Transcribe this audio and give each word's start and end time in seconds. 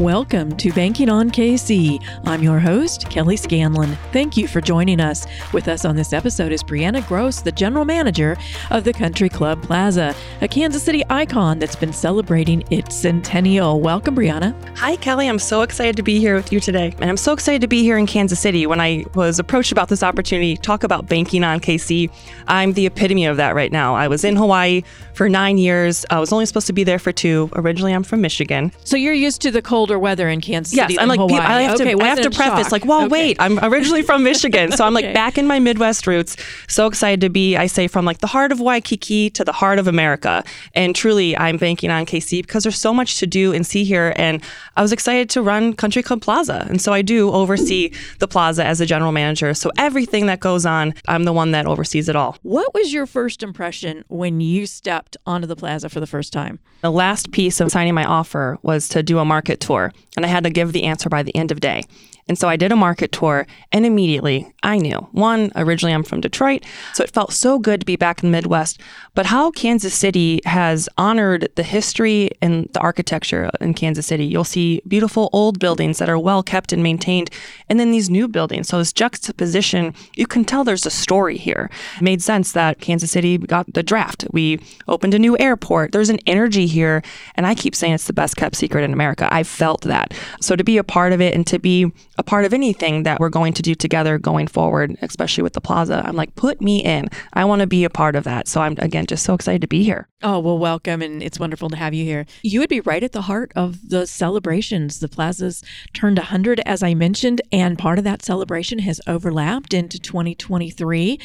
Welcome 0.00 0.56
to 0.56 0.72
Banking 0.72 1.10
on 1.10 1.30
KC. 1.30 2.02
I'm 2.24 2.42
your 2.42 2.58
host, 2.58 3.10
Kelly 3.10 3.36
Scanlon. 3.36 3.98
Thank 4.10 4.38
you 4.38 4.48
for 4.48 4.62
joining 4.62 5.00
us. 5.00 5.26
With 5.52 5.68
us 5.68 5.84
on 5.84 5.96
this 5.96 6.14
episode 6.14 6.50
is 6.50 6.62
Breana 6.62 7.02
Grosz, 7.02 7.44
the 7.44 7.52
general 7.52 7.84
manager 7.84 8.38
of 8.70 8.84
the 8.84 8.94
Country 8.94 9.28
Club 9.28 9.62
Plaza, 9.62 10.14
a 10.40 10.48
Kansas 10.48 10.82
City 10.82 11.02
icon 11.10 11.58
that's 11.58 11.76
been 11.76 11.92
celebrating 11.92 12.64
its 12.70 12.96
centennial. 12.96 13.80
Welcome, 13.80 14.16
Breana. 14.16 14.54
Hi, 14.78 14.96
Kelly. 14.96 15.28
I'm 15.28 15.38
so 15.38 15.60
excited 15.60 15.94
to 15.96 16.02
be 16.02 16.18
here 16.18 16.36
with 16.36 16.50
you 16.52 16.58
today. 16.58 16.94
And 16.98 17.10
I'm 17.10 17.18
so 17.18 17.34
excited 17.34 17.60
to 17.60 17.68
be 17.68 17.82
here 17.82 17.98
in 17.98 18.06
Kansas 18.06 18.40
City. 18.40 18.66
When 18.66 18.80
I 18.80 19.04
was 19.14 19.38
approached 19.38 19.72
about 19.72 19.90
this 19.90 20.02
opportunity, 20.02 20.56
talk 20.56 20.84
about 20.84 21.06
banking 21.06 21.44
on 21.44 21.60
KC, 21.60 22.10
I'm 22.48 22.72
the 22.72 22.86
epitome 22.86 23.26
of 23.26 23.36
that 23.36 23.54
right 23.54 23.70
now. 23.70 23.94
I 23.94 24.08
was 24.08 24.24
in 24.24 24.36
Hawaii 24.36 24.82
for 25.12 25.28
nine 25.28 25.58
years. 25.58 26.06
I 26.08 26.18
was 26.18 26.32
only 26.32 26.46
supposed 26.46 26.66
to 26.68 26.72
be 26.72 26.82
there 26.82 26.98
for 26.98 27.12
two. 27.12 27.50
Originally, 27.54 27.92
I'm 27.92 28.04
from 28.04 28.22
Michigan. 28.22 28.72
So 28.84 28.96
you're 28.96 29.12
used 29.12 29.42
to 29.42 29.50
the 29.50 29.60
colder 29.82 29.98
weather 29.98 30.28
in 30.28 30.40
Kansas 30.40 30.72
yes, 30.72 30.86
City. 30.86 31.00
I'm 31.00 31.08
like, 31.08 31.18
Hawaii. 31.18 31.40
I 31.40 31.62
have 31.62 31.76
to, 31.78 32.00
I 32.00 32.06
have 32.06 32.20
to 32.20 32.30
preface, 32.30 32.70
like, 32.70 32.84
well, 32.84 33.00
Okay. 33.00 33.08
wait, 33.08 33.36
I'm 33.40 33.58
originally 33.64 34.02
from 34.02 34.22
Michigan. 34.22 34.70
So 34.70 34.84
I'm 34.84 34.96
Okay. 34.96 35.06
like 35.06 35.14
back 35.14 35.36
in 35.38 35.46
my 35.48 35.58
Midwest 35.58 36.06
roots. 36.06 36.36
So 36.68 36.86
excited 36.86 37.20
to 37.22 37.28
be, 37.30 37.56
I 37.56 37.66
say, 37.66 37.88
from 37.88 38.04
like 38.04 38.18
the 38.18 38.28
heart 38.28 38.52
of 38.52 38.60
Waikiki 38.60 39.28
to 39.30 39.42
the 39.44 39.50
heart 39.50 39.80
of 39.80 39.88
America. 39.88 40.44
And 40.74 40.94
truly, 40.94 41.36
I'm 41.36 41.56
banking 41.56 41.90
on 41.90 42.06
KC 42.06 42.42
because 42.42 42.62
there's 42.62 42.78
so 42.78 42.94
much 42.94 43.18
to 43.18 43.26
do 43.26 43.52
and 43.52 43.66
see 43.66 43.82
here. 43.82 44.12
And 44.14 44.40
I 44.76 44.82
was 44.82 44.92
excited 44.92 45.28
to 45.30 45.42
run 45.42 45.72
Country 45.74 46.02
Club 46.04 46.20
Plaza. 46.22 46.64
And 46.70 46.80
so 46.80 46.92
I 46.92 47.02
do 47.02 47.32
oversee 47.32 47.90
the 48.20 48.28
plaza 48.28 48.64
as 48.64 48.80
a 48.80 48.86
general 48.86 49.10
manager. 49.10 49.52
So 49.52 49.72
everything 49.76 50.26
that 50.26 50.38
goes 50.38 50.64
on, 50.64 50.94
I'm 51.08 51.24
the 51.24 51.32
one 51.32 51.50
that 51.50 51.66
oversees 51.66 52.08
it 52.08 52.14
all. 52.14 52.36
What 52.42 52.72
was 52.72 52.92
your 52.92 53.06
first 53.06 53.42
impression 53.42 54.04
when 54.06 54.40
you 54.40 54.66
stepped 54.66 55.16
onto 55.26 55.48
the 55.48 55.56
plaza 55.56 55.88
for 55.88 55.98
the 55.98 56.06
first 56.06 56.32
time? 56.32 56.60
The 56.82 56.92
last 56.92 57.32
piece 57.32 57.60
of 57.60 57.70
signing 57.72 57.94
my 57.94 58.04
offer 58.04 58.58
was 58.62 58.88
to 58.90 59.02
do 59.02 59.18
a 59.18 59.24
market 59.24 59.60
tour, 59.60 59.71
and 60.16 60.24
I 60.24 60.28
had 60.28 60.44
to 60.44 60.50
give 60.50 60.72
the 60.72 60.84
answer 60.84 61.08
by 61.08 61.22
the 61.22 61.34
end 61.34 61.50
of 61.50 61.60
day. 61.60 61.82
And 62.28 62.38
so 62.38 62.48
I 62.48 62.56
did 62.56 62.72
a 62.72 62.76
market 62.76 63.10
tour, 63.12 63.46
and 63.72 63.84
immediately 63.84 64.52
I 64.62 64.78
knew 64.78 64.96
one, 65.12 65.50
originally 65.56 65.92
I'm 65.92 66.04
from 66.04 66.20
Detroit, 66.20 66.64
so 66.94 67.02
it 67.02 67.10
felt 67.10 67.32
so 67.32 67.58
good 67.58 67.80
to 67.80 67.86
be 67.86 67.96
back 67.96 68.22
in 68.22 68.30
the 68.30 68.36
Midwest, 68.36 68.80
but 69.14 69.26
how 69.26 69.50
Kansas 69.50 69.92
City 69.92 70.40
has 70.44 70.88
honored 70.96 71.48
the 71.56 71.64
history 71.64 72.30
and 72.40 72.68
the 72.72 72.80
architecture 72.80 73.50
in 73.60 73.74
Kansas 73.74 74.06
City. 74.06 74.24
You'll 74.24 74.44
see 74.44 74.82
beautiful 74.86 75.30
old 75.32 75.58
buildings 75.58 75.98
that 75.98 76.08
are 76.08 76.18
well 76.18 76.42
kept 76.42 76.72
and 76.72 76.82
maintained, 76.82 77.28
and 77.68 77.80
then 77.80 77.90
these 77.90 78.08
new 78.08 78.28
buildings. 78.28 78.68
So 78.68 78.78
this 78.78 78.92
juxtaposition, 78.92 79.92
you 80.14 80.26
can 80.26 80.44
tell 80.44 80.62
there's 80.62 80.86
a 80.86 80.90
story 80.90 81.36
here. 81.36 81.70
It 81.96 82.02
made 82.02 82.22
sense 82.22 82.52
that 82.52 82.80
Kansas 82.80 83.10
City 83.10 83.36
got 83.36 83.72
the 83.74 83.82
draft. 83.82 84.26
We 84.32 84.60
opened 84.86 85.14
a 85.14 85.18
new 85.18 85.36
airport. 85.38 85.90
There's 85.92 86.10
an 86.10 86.20
energy 86.26 86.66
here, 86.66 87.02
and 87.34 87.46
I 87.46 87.54
keep 87.54 87.74
saying 87.74 87.94
it's 87.94 88.06
the 88.06 88.12
best 88.12 88.36
kept 88.36 88.54
secret 88.54 88.84
in 88.84 88.92
America. 88.92 89.28
I 89.30 89.42
felt 89.42 89.82
that. 89.82 90.14
So 90.40 90.54
to 90.54 90.62
be 90.62 90.78
a 90.78 90.84
part 90.84 91.12
of 91.12 91.20
it 91.20 91.34
and 91.34 91.46
to 91.48 91.58
be 91.58 91.92
a 92.18 92.22
part 92.22 92.44
of 92.44 92.52
anything 92.52 93.04
that 93.04 93.20
we're 93.20 93.28
going 93.28 93.52
to 93.54 93.62
do 93.62 93.74
together 93.74 94.18
going 94.18 94.46
forward, 94.46 94.96
especially 95.02 95.42
with 95.42 95.54
the 95.54 95.60
plaza, 95.60 96.02
I'm 96.04 96.16
like, 96.16 96.34
put 96.34 96.60
me 96.60 96.82
in. 96.82 97.08
I 97.32 97.44
want 97.44 97.60
to 97.60 97.66
be 97.66 97.84
a 97.84 97.90
part 97.90 98.16
of 98.16 98.24
that. 98.24 98.48
So 98.48 98.60
I'm 98.60 98.76
again 98.78 99.06
just 99.06 99.24
so 99.24 99.34
excited 99.34 99.60
to 99.62 99.68
be 99.68 99.82
here. 99.82 100.08
Oh, 100.22 100.38
well, 100.38 100.58
welcome, 100.58 101.02
and 101.02 101.20
it's 101.22 101.40
wonderful 101.40 101.68
to 101.70 101.76
have 101.76 101.94
you 101.94 102.04
here. 102.04 102.26
You 102.42 102.60
would 102.60 102.68
be 102.68 102.80
right 102.80 103.02
at 103.02 103.12
the 103.12 103.22
heart 103.22 103.50
of 103.56 103.88
the 103.88 104.06
celebrations. 104.06 105.00
The 105.00 105.08
plaza's 105.08 105.64
turned 105.94 106.18
100, 106.18 106.60
as 106.64 106.82
I 106.82 106.94
mentioned, 106.94 107.42
and 107.50 107.78
part 107.78 107.98
of 107.98 108.04
that 108.04 108.22
celebration 108.22 108.78
has 108.80 109.00
overlapped 109.06 109.74
into 109.74 109.98
2023. 109.98 111.18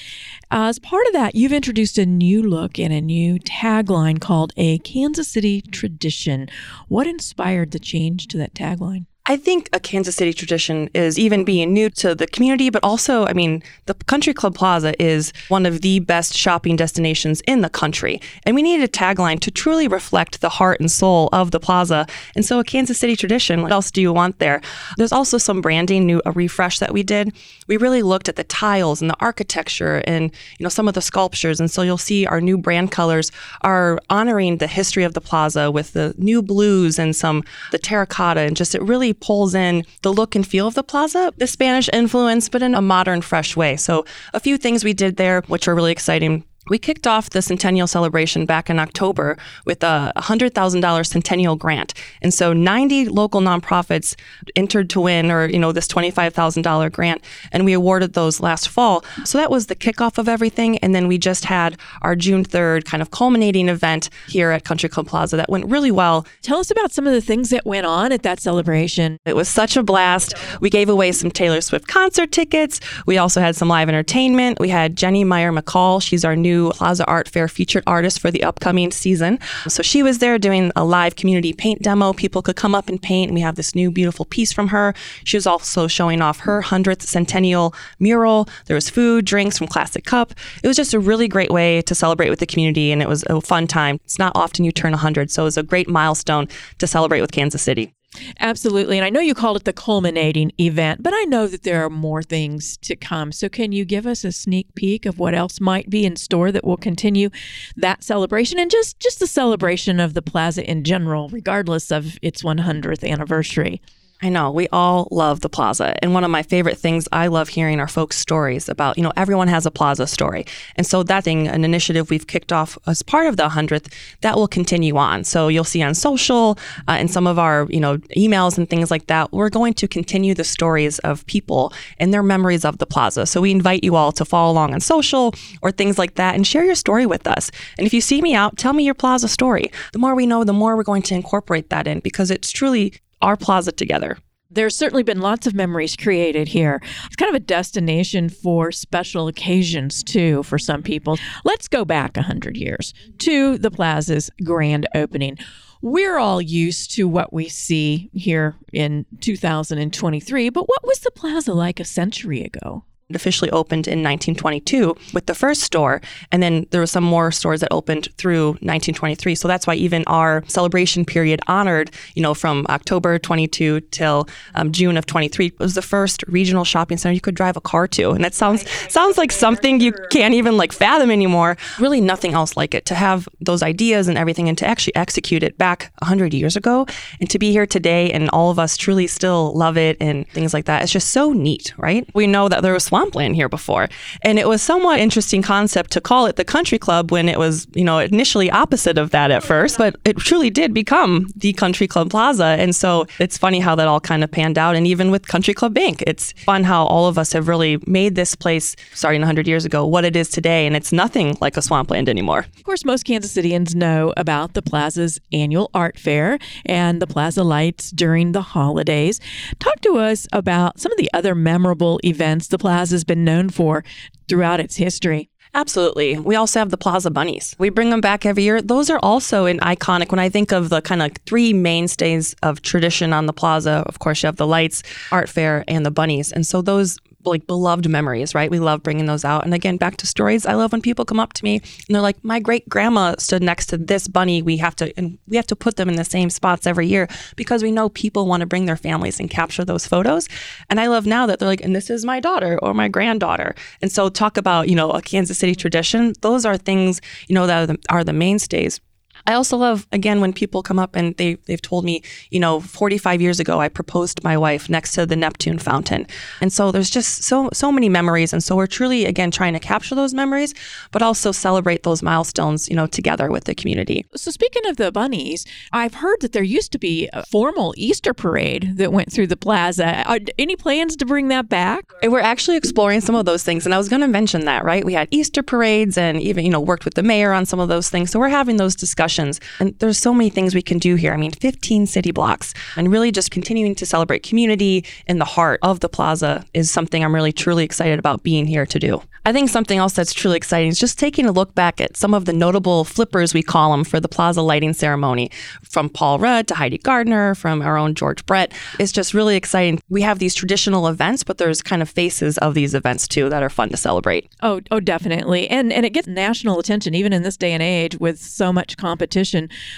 As 0.49 0.79
part 0.79 1.05
of 1.07 1.13
that, 1.13 1.35
you've 1.35 1.53
introduced 1.53 1.97
a 1.99 2.05
new 2.05 2.41
look 2.41 2.79
and 2.79 2.91
a 2.91 3.01
new 3.01 3.37
tagline 3.39 4.19
called 4.19 4.53
A 4.57 4.79
Kansas 4.79 5.27
City 5.27 5.61
Tradition. 5.61 6.49
What 6.87 7.05
inspired 7.05 7.71
the 7.71 7.79
change 7.79 8.27
to 8.29 8.37
that 8.37 8.55
tagline? 8.55 9.05
I 9.29 9.35
think 9.35 9.69
a 9.73 9.79
Kansas 9.81 10.15
City 10.15 10.31
tradition 10.31 10.89
is 10.93 11.19
even 11.19 11.43
being 11.43 11.73
new 11.73 11.89
to 11.89 12.15
the 12.15 12.27
community, 12.27 12.69
but 12.69 12.81
also, 12.81 13.25
I 13.25 13.33
mean, 13.33 13.61
the 13.85 13.93
Country 13.93 14.33
Club 14.33 14.55
Plaza 14.55 14.93
is 15.03 15.33
one 15.49 15.65
of 15.65 15.81
the 15.81 15.99
best 15.99 16.33
shopping 16.33 16.77
destinations 16.77 17.41
in 17.41 17.59
the 17.59 17.69
country. 17.69 18.21
And 18.43 18.55
we 18.55 18.61
needed 18.61 18.85
a 18.85 18.91
tagline 18.91 19.41
to 19.41 19.51
truly 19.51 19.89
reflect 19.89 20.39
the 20.39 20.47
heart 20.47 20.79
and 20.79 20.89
soul 20.89 21.27
of 21.33 21.51
the 21.51 21.59
plaza. 21.59 22.07
And 22.37 22.45
so, 22.45 22.59
a 22.59 22.63
Kansas 22.63 22.97
City 22.97 23.17
tradition, 23.17 23.61
what 23.61 23.73
else 23.73 23.91
do 23.91 24.01
you 24.01 24.13
want 24.13 24.39
there? 24.39 24.61
There's 24.95 25.11
also 25.11 25.37
some 25.37 25.59
branding, 25.59 26.05
new 26.05 26.21
a 26.25 26.31
refresh 26.31 26.79
that 26.79 26.93
we 26.93 27.03
did. 27.03 27.33
We 27.67 27.75
really 27.75 28.03
looked 28.03 28.29
at 28.29 28.37
the 28.37 28.45
tiles 28.45 29.01
and 29.01 29.09
the 29.09 29.19
architecture 29.19 30.03
and, 30.07 30.31
you 30.57 30.63
know, 30.63 30.69
some 30.69 30.87
of 30.87 30.93
the 30.93 31.01
sculptures. 31.01 31.59
And 31.59 31.69
so, 31.69 31.81
you'll 31.81 31.97
see 31.97 32.25
our 32.25 32.39
new 32.39 32.57
brand 32.57 32.93
colors 32.93 33.33
are 33.59 33.99
honoring 34.09 34.59
the 34.59 34.67
history 34.67 35.03
of 35.03 35.15
the 35.15 35.21
plaza 35.21 35.69
with 35.69 35.91
the 35.91 36.15
new 36.17 36.41
blues 36.41 36.97
and 36.97 37.13
some 37.13 37.43
the 37.71 37.77
terracotta 37.77 38.39
and 38.39 38.55
just 38.55 38.73
it 38.73 38.81
really 38.81 39.16
pulls 39.19 39.55
in 39.55 39.85
the 40.01 40.13
look 40.13 40.35
and 40.35 40.45
feel 40.45 40.67
of 40.67 40.73
the 40.73 40.83
plaza, 40.83 41.33
the 41.37 41.47
Spanish 41.47 41.89
influence, 41.93 42.49
but 42.49 42.61
in 42.61 42.75
a 42.75 42.81
modern, 42.81 43.21
fresh 43.21 43.55
way. 43.55 43.75
So, 43.77 44.05
a 44.33 44.39
few 44.39 44.57
things 44.57 44.83
we 44.83 44.93
did 44.93 45.17
there, 45.17 45.41
which 45.47 45.67
are 45.67 45.75
really 45.75 45.91
exciting. 45.91 46.43
We 46.69 46.77
kicked 46.77 47.07
off 47.07 47.29
the 47.29 47.41
centennial 47.41 47.87
celebration 47.87 48.45
back 48.45 48.69
in 48.69 48.79
October 48.79 49.37
with 49.65 49.83
a 49.83 50.11
$100,000 50.17 51.05
centennial 51.05 51.55
grant. 51.55 51.93
And 52.21 52.33
so 52.33 52.53
90 52.53 53.09
local 53.09 53.41
nonprofits 53.41 54.15
entered 54.55 54.89
to 54.91 55.01
win 55.01 55.31
or, 55.31 55.47
you 55.47 55.59
know, 55.59 55.71
this 55.71 55.87
$25,000 55.87 56.91
grant 56.91 57.23
and 57.51 57.65
we 57.65 57.73
awarded 57.73 58.13
those 58.13 58.39
last 58.39 58.69
fall. 58.69 59.03
So 59.23 59.37
that 59.37 59.51
was 59.51 59.67
the 59.67 59.75
kickoff 59.75 60.17
of 60.17 60.27
everything 60.27 60.77
and 60.79 60.93
then 60.93 61.07
we 61.07 61.17
just 61.17 61.45
had 61.45 61.77
our 62.01 62.15
June 62.15 62.43
3rd 62.43 62.85
kind 62.85 63.01
of 63.01 63.11
culminating 63.11 63.69
event 63.69 64.09
here 64.27 64.51
at 64.51 64.63
Country 64.63 64.89
Club 64.89 65.07
Plaza 65.07 65.37
that 65.37 65.49
went 65.49 65.65
really 65.65 65.91
well. 65.91 66.25
Tell 66.41 66.59
us 66.59 66.71
about 66.71 66.91
some 66.91 67.07
of 67.07 67.13
the 67.13 67.21
things 67.21 67.49
that 67.49 67.65
went 67.65 67.85
on 67.85 68.11
at 68.11 68.23
that 68.23 68.39
celebration. 68.39 69.17
It 69.25 69.35
was 69.35 69.47
such 69.49 69.77
a 69.77 69.83
blast. 69.83 70.33
We 70.61 70.69
gave 70.69 70.89
away 70.89 71.11
some 71.11 71.31
Taylor 71.31 71.61
Swift 71.61 71.87
concert 71.87 72.31
tickets. 72.31 72.79
We 73.05 73.17
also 73.17 73.41
had 73.41 73.55
some 73.55 73.67
live 73.67 73.89
entertainment. 73.89 74.59
We 74.59 74.69
had 74.69 74.95
Jenny 74.95 75.23
Meyer 75.23 75.51
McCall. 75.51 76.01
She's 76.01 76.25
our 76.25 76.35
new 76.35 76.56
Plaza 76.71 77.05
Art 77.05 77.27
Fair 77.27 77.47
featured 77.47 77.83
artist 77.87 78.19
for 78.19 78.31
the 78.31 78.43
upcoming 78.43 78.91
season. 78.91 79.39
So 79.67 79.81
she 79.83 80.03
was 80.03 80.19
there 80.19 80.37
doing 80.37 80.71
a 80.75 80.83
live 80.83 81.15
community 81.15 81.53
paint 81.53 81.81
demo. 81.81 82.13
People 82.13 82.41
could 82.41 82.55
come 82.55 82.75
up 82.75 82.89
and 82.89 83.01
paint. 83.01 83.33
We 83.33 83.41
have 83.41 83.55
this 83.55 83.75
new 83.75 83.91
beautiful 83.91 84.25
piece 84.25 84.51
from 84.51 84.69
her. 84.69 84.93
She 85.23 85.37
was 85.37 85.47
also 85.47 85.87
showing 85.87 86.21
off 86.21 86.39
her 86.39 86.61
100th 86.61 87.01
centennial 87.03 87.73
mural. 87.99 88.47
There 88.65 88.75
was 88.75 88.89
food, 88.89 89.25
drinks 89.25 89.57
from 89.57 89.67
Classic 89.67 90.03
Cup. 90.03 90.33
It 90.63 90.67
was 90.67 90.77
just 90.77 90.93
a 90.93 90.99
really 90.99 91.27
great 91.27 91.51
way 91.51 91.81
to 91.83 91.95
celebrate 91.95 92.29
with 92.29 92.39
the 92.39 92.45
community, 92.45 92.91
and 92.91 93.01
it 93.01 93.07
was 93.07 93.23
a 93.27 93.41
fun 93.41 93.67
time. 93.67 93.99
It's 94.05 94.19
not 94.19 94.31
often 94.35 94.65
you 94.65 94.71
turn 94.71 94.91
100, 94.91 95.31
so 95.31 95.43
it 95.43 95.45
was 95.45 95.57
a 95.57 95.63
great 95.63 95.89
milestone 95.89 96.47
to 96.79 96.87
celebrate 96.87 97.21
with 97.21 97.31
Kansas 97.31 97.61
City. 97.61 97.96
Absolutely. 98.39 98.97
And 98.97 99.05
I 99.05 99.09
know 99.09 99.19
you 99.19 99.33
called 99.33 99.57
it 99.57 99.63
the 99.63 99.73
culminating 99.73 100.51
event, 100.59 101.03
but 101.03 101.13
I 101.13 101.23
know 101.23 101.47
that 101.47 101.63
there 101.63 101.83
are 101.83 101.89
more 101.89 102.23
things 102.23 102.77
to 102.77 102.95
come. 102.95 103.31
So, 103.31 103.49
can 103.49 103.71
you 103.71 103.85
give 103.85 104.05
us 104.05 104.23
a 104.23 104.31
sneak 104.31 104.73
peek 104.75 105.05
of 105.05 105.19
what 105.19 105.33
else 105.33 105.59
might 105.59 105.89
be 105.89 106.05
in 106.05 106.15
store 106.15 106.51
that 106.51 106.63
will 106.63 106.77
continue 106.77 107.29
that 107.75 108.03
celebration 108.03 108.59
and 108.59 108.71
just, 108.71 108.99
just 108.99 109.19
the 109.19 109.27
celebration 109.27 109.99
of 109.99 110.13
the 110.13 110.21
plaza 110.21 110.69
in 110.69 110.83
general, 110.83 111.29
regardless 111.29 111.91
of 111.91 112.17
its 112.21 112.43
100th 112.43 113.07
anniversary? 113.07 113.81
I 114.21 114.29
know 114.29 114.49
we 114.49 114.67
all 114.69 115.07
love 115.11 115.41
the 115.41 115.49
plaza. 115.49 115.95
And 116.03 116.11
one 116.13 116.23
of 116.23 116.31
my 116.31 116.41
favorite 116.41 116.77
things 116.77 117.07
I 117.11 117.27
love 117.27 117.49
hearing 117.49 117.79
are 117.79 117.87
folks' 117.87 118.17
stories 118.17 118.67
about, 118.67 118.97
you 118.97 119.03
know, 119.03 119.13
everyone 119.15 119.47
has 119.47 119.67
a 119.67 119.71
plaza 119.71 120.07
story. 120.07 120.45
And 120.75 120.87
so 120.87 121.03
that 121.03 121.23
thing, 121.23 121.47
an 121.47 121.63
initiative 121.63 122.09
we've 122.09 122.25
kicked 122.25 122.51
off 122.51 122.79
as 122.87 123.03
part 123.03 123.27
of 123.27 123.37
the 123.37 123.47
100th, 123.47 123.93
that 124.21 124.35
will 124.35 124.47
continue 124.47 124.97
on. 124.97 125.23
So 125.23 125.49
you'll 125.49 125.63
see 125.63 125.83
on 125.83 125.93
social 125.93 126.57
uh, 126.87 126.93
and 126.93 127.11
some 127.11 127.27
of 127.27 127.37
our, 127.37 127.67
you 127.69 127.79
know, 127.79 127.97
emails 128.17 128.57
and 128.57 128.67
things 128.67 128.89
like 128.89 129.05
that, 129.05 129.31
we're 129.31 129.51
going 129.51 129.75
to 129.75 129.87
continue 129.87 130.33
the 130.33 130.43
stories 130.43 130.97
of 130.99 131.23
people 131.27 131.71
and 131.99 132.11
their 132.11 132.23
memories 132.23 132.65
of 132.65 132.79
the 132.79 132.87
plaza. 132.87 133.27
So 133.27 133.39
we 133.39 133.51
invite 133.51 133.83
you 133.83 133.95
all 133.95 134.11
to 134.13 134.25
follow 134.25 134.51
along 134.51 134.73
on 134.73 134.79
social 134.79 135.35
or 135.61 135.71
things 135.71 135.99
like 135.99 136.15
that 136.15 136.33
and 136.33 136.47
share 136.47 136.65
your 136.65 136.75
story 136.75 137.05
with 137.05 137.27
us. 137.27 137.51
And 137.77 137.85
if 137.85 137.93
you 137.93 138.01
see 138.01 138.23
me 138.23 138.33
out, 138.33 138.57
tell 138.57 138.73
me 138.73 138.83
your 138.83 138.95
plaza 138.95 139.27
story. 139.27 139.71
The 139.93 139.99
more 139.99 140.15
we 140.15 140.25
know, 140.25 140.43
the 140.43 140.53
more 140.53 140.75
we're 140.75 140.83
going 140.83 141.03
to 141.03 141.15
incorporate 141.15 141.69
that 141.69 141.85
in 141.85 141.99
because 141.99 142.31
it's 142.31 142.51
truly 142.51 142.93
our 143.21 143.37
plaza 143.37 143.71
together. 143.71 144.17
There's 144.49 144.77
certainly 144.77 145.03
been 145.03 145.19
lots 145.19 145.45
of 145.45 145.53
memories 145.53 145.97
created 145.97 146.47
here. 146.47 146.81
It's 147.05 147.17
kind 147.17 147.29
of 147.29 147.35
a 147.35 147.39
destination 147.39 148.29
for 148.29 148.71
special 148.71 149.27
occasions, 149.27 150.03
too, 150.03 150.43
for 150.43 150.57
some 150.57 150.83
people. 150.83 151.17
Let's 151.43 151.67
go 151.67 151.83
back 151.83 152.15
100 152.15 152.55
years 152.55 152.93
to 153.19 153.57
the 153.57 153.71
plaza's 153.71 154.31
grand 154.43 154.87
opening. 154.95 155.37
We're 155.81 156.17
all 156.17 156.41
used 156.41 156.91
to 156.91 157.07
what 157.07 157.33
we 157.33 157.49
see 157.49 158.09
here 158.13 158.55
in 158.71 159.05
2023, 159.19 160.49
but 160.49 160.67
what 160.67 160.87
was 160.87 160.99
the 160.99 161.11
plaza 161.11 161.53
like 161.53 161.79
a 161.79 161.85
century 161.85 162.41
ago? 162.41 162.85
It 163.09 163.15
officially 163.15 163.49
opened 163.51 163.87
in 163.87 164.03
1922 164.03 164.93
with 165.13 165.27
the 165.27 165.33
first 165.33 165.61
store, 165.61 166.01
and 166.29 166.43
then 166.43 166.67
there 166.71 166.81
were 166.81 166.85
some 166.85 167.05
more 167.05 167.31
stores 167.31 167.61
that 167.61 167.71
opened 167.71 168.09
through 168.17 168.47
1923. 168.47 169.33
So 169.33 169.47
that's 169.47 169.65
why 169.65 169.75
even 169.75 170.03
our 170.07 170.43
celebration 170.47 171.05
period 171.05 171.39
honored, 171.47 171.89
you 172.15 172.21
know, 172.21 172.33
from 172.33 172.65
October 172.67 173.17
22 173.17 173.79
till 173.91 174.27
um, 174.55 174.73
June 174.73 174.97
of 174.97 175.05
23 175.05 175.53
was 175.57 175.73
the 175.73 175.81
first 175.81 176.25
regional 176.27 176.65
shopping 176.65 176.97
center 176.97 177.13
you 177.13 177.21
could 177.21 177.33
drive 177.33 177.55
a 177.55 177.61
car 177.61 177.87
to, 177.87 178.11
and 178.11 178.25
that 178.25 178.33
sounds 178.33 178.69
sounds 178.91 179.17
like 179.17 179.31
something 179.31 179.79
you 179.79 179.93
can't 180.11 180.33
even 180.33 180.57
like 180.57 180.73
fathom 180.73 181.09
anymore. 181.09 181.55
Really, 181.79 182.01
nothing 182.01 182.33
else 182.33 182.57
like 182.57 182.73
it. 182.73 182.85
To 182.87 182.95
have 182.95 183.29
those 183.39 183.63
ideas 183.63 184.09
and 184.09 184.17
everything, 184.17 184.49
and 184.49 184.57
to 184.57 184.67
actually 184.67 184.95
execute 184.95 185.43
it 185.43 185.57
back 185.57 185.93
100 185.99 186.33
years 186.33 186.57
ago, 186.57 186.85
and 187.21 187.29
to 187.29 187.39
be 187.39 187.53
here 187.53 187.65
today, 187.65 188.11
and 188.11 188.29
all 188.31 188.51
of 188.51 188.59
us 188.59 188.75
truly 188.75 189.07
still 189.07 189.53
love 189.53 189.77
it 189.77 189.95
and 190.01 190.27
things 190.31 190.53
like 190.53 190.65
that. 190.65 190.83
It's 190.83 190.91
just 190.91 191.11
so 191.11 191.31
neat, 191.31 191.73
right? 191.77 192.05
We 192.13 192.27
know 192.27 192.49
that 192.49 192.63
there 192.63 192.73
was 192.73 192.91
swampland 192.97 193.35
here 193.35 193.49
before. 193.49 193.87
And 194.23 194.39
it 194.39 194.47
was 194.47 194.61
somewhat 194.61 194.99
interesting 194.99 195.43
concept 195.43 195.91
to 195.91 196.01
call 196.01 196.25
it 196.25 196.35
the 196.35 196.43
country 196.43 196.79
club 196.79 197.11
when 197.11 197.29
it 197.29 197.37
was, 197.37 197.67
you 197.73 197.83
know, 197.83 197.99
initially 197.99 198.49
opposite 198.49 198.97
of 198.97 199.11
that 199.11 199.29
at 199.29 199.43
first, 199.43 199.77
but 199.77 199.95
it 200.03 200.17
truly 200.17 200.49
did 200.49 200.73
become 200.73 201.27
the 201.35 201.53
country 201.53 201.87
club 201.87 202.09
plaza. 202.09 202.45
And 202.45 202.75
so 202.75 203.05
it's 203.19 203.37
funny 203.37 203.59
how 203.59 203.75
that 203.75 203.87
all 203.87 203.99
kind 203.99 204.23
of 204.23 204.31
panned 204.31 204.57
out. 204.57 204.75
And 204.75 204.87
even 204.87 205.11
with 205.11 205.27
country 205.27 205.53
club 205.53 205.75
bank, 205.75 206.03
it's 206.07 206.31
fun 206.43 206.63
how 206.63 206.85
all 206.85 207.07
of 207.07 207.19
us 207.19 207.33
have 207.33 207.47
really 207.47 207.77
made 207.85 208.15
this 208.15 208.33
place 208.33 208.75
starting 208.93 209.21
100 209.21 209.47
years 209.47 209.63
ago 209.63 209.85
what 209.85 210.03
it 210.03 210.15
is 210.15 210.29
today. 210.29 210.65
And 210.65 210.75
it's 210.75 210.91
nothing 210.91 211.37
like 211.39 211.55
a 211.55 211.61
swampland 211.61 212.09
anymore. 212.09 212.47
Of 212.57 212.63
course, 212.63 212.83
most 212.83 213.03
Kansas 213.03 213.35
Cityans 213.35 213.75
know 213.75 214.11
about 214.17 214.53
the 214.53 214.63
plaza's 214.63 215.19
annual 215.31 215.69
art 215.75 215.99
fair 215.99 216.39
and 216.65 216.99
the 216.99 217.07
plaza 217.07 217.43
lights 217.43 217.91
during 217.91 218.31
the 218.31 218.41
holidays. 218.41 219.19
Talk 219.59 219.81
to 219.81 219.97
us 219.97 220.27
about 220.33 220.79
some 220.79 220.91
of 220.91 220.97
the 220.97 221.11
other 221.13 221.35
memorable 221.35 221.99
events 222.03 222.47
the 222.47 222.57
plaza's 222.87 223.03
been 223.03 223.25
known 223.25 223.49
for 223.49 223.83
throughout 224.29 224.61
its 224.61 224.77
history. 224.77 225.29
Absolutely. 225.53 226.17
We 226.17 226.35
also 226.35 226.59
have 226.59 226.69
the 226.69 226.77
Plaza 226.77 227.11
Bunnies. 227.11 227.53
We 227.59 227.69
bring 227.69 227.89
them 227.89 227.99
back 227.99 228.25
every 228.25 228.43
year. 228.43 228.61
Those 228.61 228.89
are 228.89 228.99
also 229.03 229.45
an 229.45 229.59
iconic. 229.59 230.09
When 230.09 230.19
I 230.19 230.29
think 230.29 230.53
of 230.53 230.69
the 230.69 230.81
kind 230.81 231.01
of 231.01 231.11
three 231.25 231.51
mainstays 231.51 232.33
of 232.43 232.61
tradition 232.61 233.11
on 233.11 233.25
the 233.25 233.33
plaza, 233.33 233.83
of 233.87 233.99
course, 233.99 234.23
you 234.23 234.27
have 234.27 234.37
the 234.37 234.47
lights, 234.47 234.83
art 235.11 235.27
fair, 235.27 235.65
and 235.67 235.85
the 235.85 235.91
bunnies. 235.91 236.31
And 236.31 236.45
so 236.47 236.61
those 236.61 236.97
like 237.29 237.47
beloved 237.47 237.89
memories, 237.89 238.35
right? 238.35 238.49
We 238.49 238.59
love 238.59 238.83
bringing 238.83 239.05
those 239.05 239.25
out. 239.25 239.45
And 239.45 239.53
again, 239.53 239.77
back 239.77 239.97
to 239.97 240.07
stories. 240.07 240.45
I 240.45 240.53
love 240.53 240.71
when 240.71 240.81
people 240.81 241.05
come 241.05 241.19
up 241.19 241.33
to 241.33 241.43
me 241.43 241.55
and 241.55 241.95
they're 241.95 242.01
like, 242.01 242.23
"My 242.23 242.39
great 242.39 242.67
grandma 242.69 243.15
stood 243.17 243.43
next 243.43 243.67
to 243.67 243.77
this 243.77 244.07
bunny. 244.07 244.41
We 244.41 244.57
have 244.57 244.75
to 244.77 244.93
and 244.97 245.17
we 245.27 245.37
have 245.37 245.47
to 245.47 245.55
put 245.55 245.75
them 245.75 245.89
in 245.89 245.95
the 245.95 246.03
same 246.03 246.29
spots 246.29 246.67
every 246.67 246.87
year 246.87 247.07
because 247.35 247.63
we 247.63 247.71
know 247.71 247.89
people 247.89 248.25
want 248.27 248.41
to 248.41 248.45
bring 248.45 248.65
their 248.65 248.77
families 248.77 249.19
and 249.19 249.29
capture 249.29 249.65
those 249.65 249.87
photos." 249.87 250.27
And 250.69 250.79
I 250.79 250.87
love 250.87 251.05
now 251.05 251.25
that 251.25 251.39
they're 251.39 251.47
like, 251.47 251.63
"And 251.63 251.75
this 251.75 251.89
is 251.89 252.05
my 252.05 252.19
daughter 252.19 252.59
or 252.61 252.73
my 252.73 252.87
granddaughter." 252.87 253.55
And 253.81 253.91
so 253.91 254.09
talk 254.09 254.37
about 254.37 254.69
you 254.69 254.75
know 254.75 254.91
a 254.91 255.01
Kansas 255.01 255.37
City 255.37 255.55
tradition. 255.55 256.13
Those 256.21 256.45
are 256.45 256.57
things 256.57 257.01
you 257.27 257.35
know 257.35 257.47
that 257.47 257.57
are 257.61 257.67
the, 257.67 257.79
are 257.89 258.03
the 258.03 258.13
mainstays. 258.13 258.79
I 259.27 259.33
also 259.33 259.57
love 259.57 259.85
again 259.91 260.21
when 260.21 260.31
people 260.31 260.63
come 260.63 260.79
up 260.79 260.95
and 260.95 261.15
they 261.17 261.35
they've 261.45 261.61
told 261.61 261.83
me, 261.83 262.01
you 262.31 262.39
know, 262.39 262.61
45 262.61 263.21
years 263.21 263.41
ago 263.41 263.59
I 263.59 263.67
proposed 263.67 264.17
to 264.17 264.23
my 264.23 264.37
wife 264.37 264.69
next 264.69 264.93
to 264.93 265.05
the 265.05 265.17
Neptune 265.17 265.59
fountain. 265.59 266.07
And 266.39 266.51
so 266.51 266.71
there's 266.71 266.89
just 266.89 267.23
so 267.23 267.49
so 267.51 267.69
many 267.69 267.89
memories 267.89 268.31
and 268.31 268.41
so 268.41 268.55
we're 268.55 268.67
truly 268.67 269.05
again 269.05 269.29
trying 269.29 269.51
to 269.53 269.59
capture 269.59 269.95
those 269.95 270.13
memories 270.13 270.53
but 270.93 271.01
also 271.01 271.33
celebrate 271.33 271.83
those 271.83 272.01
milestones, 272.01 272.69
you 272.69 272.75
know, 272.75 272.87
together 272.87 273.29
with 273.29 273.43
the 273.43 273.53
community. 273.53 274.05
So 274.15 274.31
speaking 274.31 274.65
of 274.67 274.77
the 274.77 274.93
bunnies, 274.93 275.45
I've 275.73 275.95
heard 275.95 276.21
that 276.21 276.31
there 276.31 276.43
used 276.43 276.71
to 276.71 276.79
be 276.79 277.09
a 277.11 277.25
formal 277.25 277.73
Easter 277.75 278.13
parade 278.13 278.77
that 278.77 278.93
went 278.93 279.11
through 279.11 279.27
the 279.27 279.37
plaza. 279.37 279.87
Uh, 279.87 280.13
Are 280.13 280.19
any 280.37 280.55
plans 280.55 280.95
to 280.95 281.05
bring 281.05 281.27
that 281.27 281.49
back? 281.49 281.83
And 282.01 282.13
we're 282.13 282.21
actually 282.21 282.55
exploring 282.55 283.01
some 283.01 283.15
of 283.15 283.25
those 283.25 283.43
things 283.43 283.65
and 283.65 283.75
I 283.75 283.77
was 283.77 283.89
going 283.89 284.01
to 284.01 284.07
mention 284.07 284.45
that, 284.45 284.63
right? 284.63 284.85
We 284.85 284.93
had 284.93 285.09
Easter 285.11 285.43
parades 285.43 285.97
and 285.97 286.21
even, 286.21 286.45
you 286.45 286.51
know, 286.51 286.61
worked 286.61 286.85
with 286.85 286.93
the 286.93 287.03
mayor 287.03 287.33
on 287.33 287.45
some 287.45 287.59
of 287.59 287.67
those 287.67 287.89
things. 287.89 288.09
So 288.09 288.19
we're 288.19 288.29
having 288.29 288.55
those 288.55 288.75
discussions 288.75 289.16
And 289.59 289.77
there's 289.79 289.97
so 289.97 290.13
many 290.13 290.29
things 290.29 290.53
we 290.53 290.61
can 290.61 290.79
do 290.79 290.95
here. 290.95 291.13
I 291.13 291.17
mean, 291.17 291.31
15 291.31 291.87
city 291.87 292.11
blocks 292.11 292.53
and 292.75 292.91
really 292.91 293.11
just 293.11 293.31
continuing 293.31 293.75
to 293.75 293.85
celebrate 293.85 294.23
community 294.23 294.85
in 295.07 295.19
the 295.19 295.25
heart 295.25 295.59
of 295.63 295.79
the 295.79 295.89
plaza 295.89 296.45
is 296.53 296.71
something 296.71 297.03
I'm 297.03 297.15
really 297.15 297.31
truly 297.33 297.63
excited 297.63 297.99
about 297.99 298.23
being 298.23 298.45
here 298.47 298.65
to 298.65 298.79
do. 298.79 299.01
I 299.25 299.33
think 299.33 299.49
something 299.49 299.77
else 299.77 299.91
that's 299.91 300.13
truly 300.13 300.37
exciting 300.37 300.69
is 300.69 300.79
just 300.79 300.97
taking 300.97 301.25
a 301.25 301.33
look 301.33 301.53
back 301.53 301.81
at 301.81 301.97
some 301.97 302.13
of 302.13 302.23
the 302.23 302.31
notable 302.31 302.85
flippers, 302.85 303.33
we 303.33 303.43
call 303.43 303.71
them, 303.71 303.83
for 303.83 303.99
the 303.99 304.07
plaza 304.07 304.41
lighting 304.41 304.71
ceremony, 304.71 305.29
from 305.63 305.89
Paul 305.89 306.17
Rudd 306.19 306.47
to 306.47 306.55
Heidi 306.55 306.77
Gardner, 306.77 307.35
from 307.35 307.61
our 307.61 307.77
own 307.77 307.93
George 307.93 308.25
Brett. 308.25 308.53
It's 308.79 308.93
just 308.93 309.13
really 309.13 309.35
exciting. 309.35 309.81
We 309.89 310.01
have 310.03 310.19
these 310.19 310.33
traditional 310.33 310.87
events, 310.87 311.23
but 311.23 311.39
there's 311.39 311.61
kind 311.61 311.81
of 311.81 311.89
faces 311.89 312.37
of 312.37 312.53
these 312.53 312.73
events 312.73 313.05
too 313.05 313.27
that 313.27 313.43
are 313.43 313.49
fun 313.49 313.67
to 313.69 313.77
celebrate. 313.77 314.29
Oh, 314.41 314.61
oh, 314.71 314.79
definitely, 314.79 315.49
and 315.49 315.73
and 315.73 315.85
it 315.85 315.91
gets 315.91 316.07
national 316.07 316.57
attention 316.57 316.95
even 316.95 317.11
in 317.11 317.23
this 317.23 317.35
day 317.35 317.51
and 317.51 317.61
age 317.61 317.97
with 317.99 318.19
so 318.19 318.53
much 318.53 318.77
competition 318.77 319.06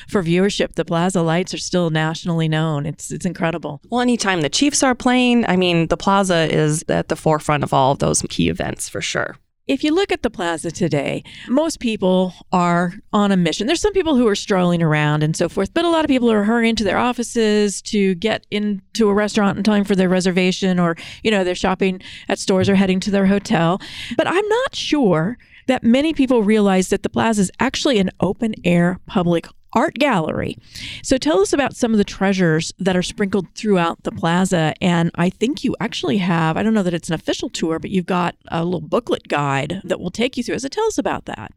for 0.07 0.23
viewership. 0.23 0.75
The 0.75 0.85
plaza 0.85 1.21
lights 1.21 1.53
are 1.53 1.59
still 1.59 1.89
nationally 1.89 2.47
known. 2.47 2.85
It's 2.85 3.11
it's 3.11 3.25
incredible. 3.25 3.81
Well, 3.89 4.01
anytime 4.01 4.41
the 4.41 4.49
Chiefs 4.49 4.83
are 4.83 4.95
playing, 4.95 5.45
I 5.45 5.55
mean, 5.55 5.87
the 5.87 5.97
plaza 5.97 6.47
is 6.51 6.83
at 6.89 7.09
the 7.09 7.15
forefront 7.15 7.63
of 7.63 7.73
all 7.73 7.91
of 7.91 7.99
those 7.99 8.21
key 8.29 8.49
events 8.49 8.89
for 8.89 9.01
sure. 9.01 9.37
If 9.69 9.83
you 9.83 9.93
look 9.93 10.11
at 10.11 10.23
the 10.23 10.31
plaza 10.31 10.71
today, 10.71 11.23
most 11.47 11.79
people 11.79 12.33
are 12.51 12.95
on 13.13 13.31
a 13.31 13.37
mission. 13.37 13.67
There's 13.67 13.79
some 13.79 13.93
people 13.93 14.15
who 14.15 14.27
are 14.27 14.33
strolling 14.33 14.81
around 14.81 15.21
and 15.21 15.37
so 15.37 15.47
forth, 15.47 15.75
but 15.75 15.85
a 15.85 15.89
lot 15.89 16.03
of 16.03 16.09
people 16.09 16.31
are 16.31 16.43
hurrying 16.43 16.75
to 16.77 16.83
their 16.83 16.97
offices 16.97 17.79
to 17.83 18.15
get 18.15 18.47
into 18.49 19.09
a 19.09 19.13
restaurant 19.13 19.59
in 19.59 19.63
time 19.63 19.83
for 19.83 19.95
their 19.95 20.09
reservation 20.09 20.79
or, 20.79 20.97
you 21.21 21.29
know, 21.29 21.43
they're 21.43 21.53
shopping 21.53 22.01
at 22.27 22.39
stores 22.39 22.67
or 22.67 22.73
heading 22.73 22.99
to 23.01 23.11
their 23.11 23.27
hotel. 23.27 23.79
But 24.17 24.25
I'm 24.25 24.47
not 24.47 24.73
sure 24.73 25.37
that 25.69 25.83
many 25.83 26.13
people 26.13 26.43
realize 26.43 26.89
that 26.89 27.03
the 27.03 27.09
plaza 27.09 27.41
is 27.41 27.51
actually 27.59 27.99
an 27.99 28.09
open 28.19 28.55
air 28.63 28.99
public 29.05 29.47
art 29.73 29.93
gallery. 29.95 30.57
So 31.03 31.17
tell 31.17 31.41
us 31.41 31.53
about 31.53 31.75
some 31.75 31.91
of 31.91 31.99
the 31.99 32.03
treasures 32.03 32.73
that 32.79 32.97
are 32.97 33.03
sprinkled 33.03 33.53
throughout 33.55 34.01
the 34.01 34.11
plaza. 34.11 34.73
And 34.81 35.11
I 35.13 35.29
think 35.29 35.63
you 35.63 35.75
actually 35.79 36.17
have, 36.17 36.57
I 36.57 36.63
don't 36.63 36.73
know 36.73 36.81
that 36.81 36.93
it's 36.95 37.09
an 37.09 37.13
official 37.13 37.49
tour, 37.49 37.77
but 37.77 37.91
you've 37.91 38.07
got 38.07 38.35
a 38.47 38.65
little 38.65 38.81
booklet 38.81 39.27
guide 39.27 39.81
that 39.83 39.99
will 39.99 40.09
take 40.09 40.37
you 40.37 40.43
through. 40.43 40.57
So 40.57 40.69
tell 40.69 40.87
us 40.87 40.97
about 40.97 41.25
that. 41.25 41.51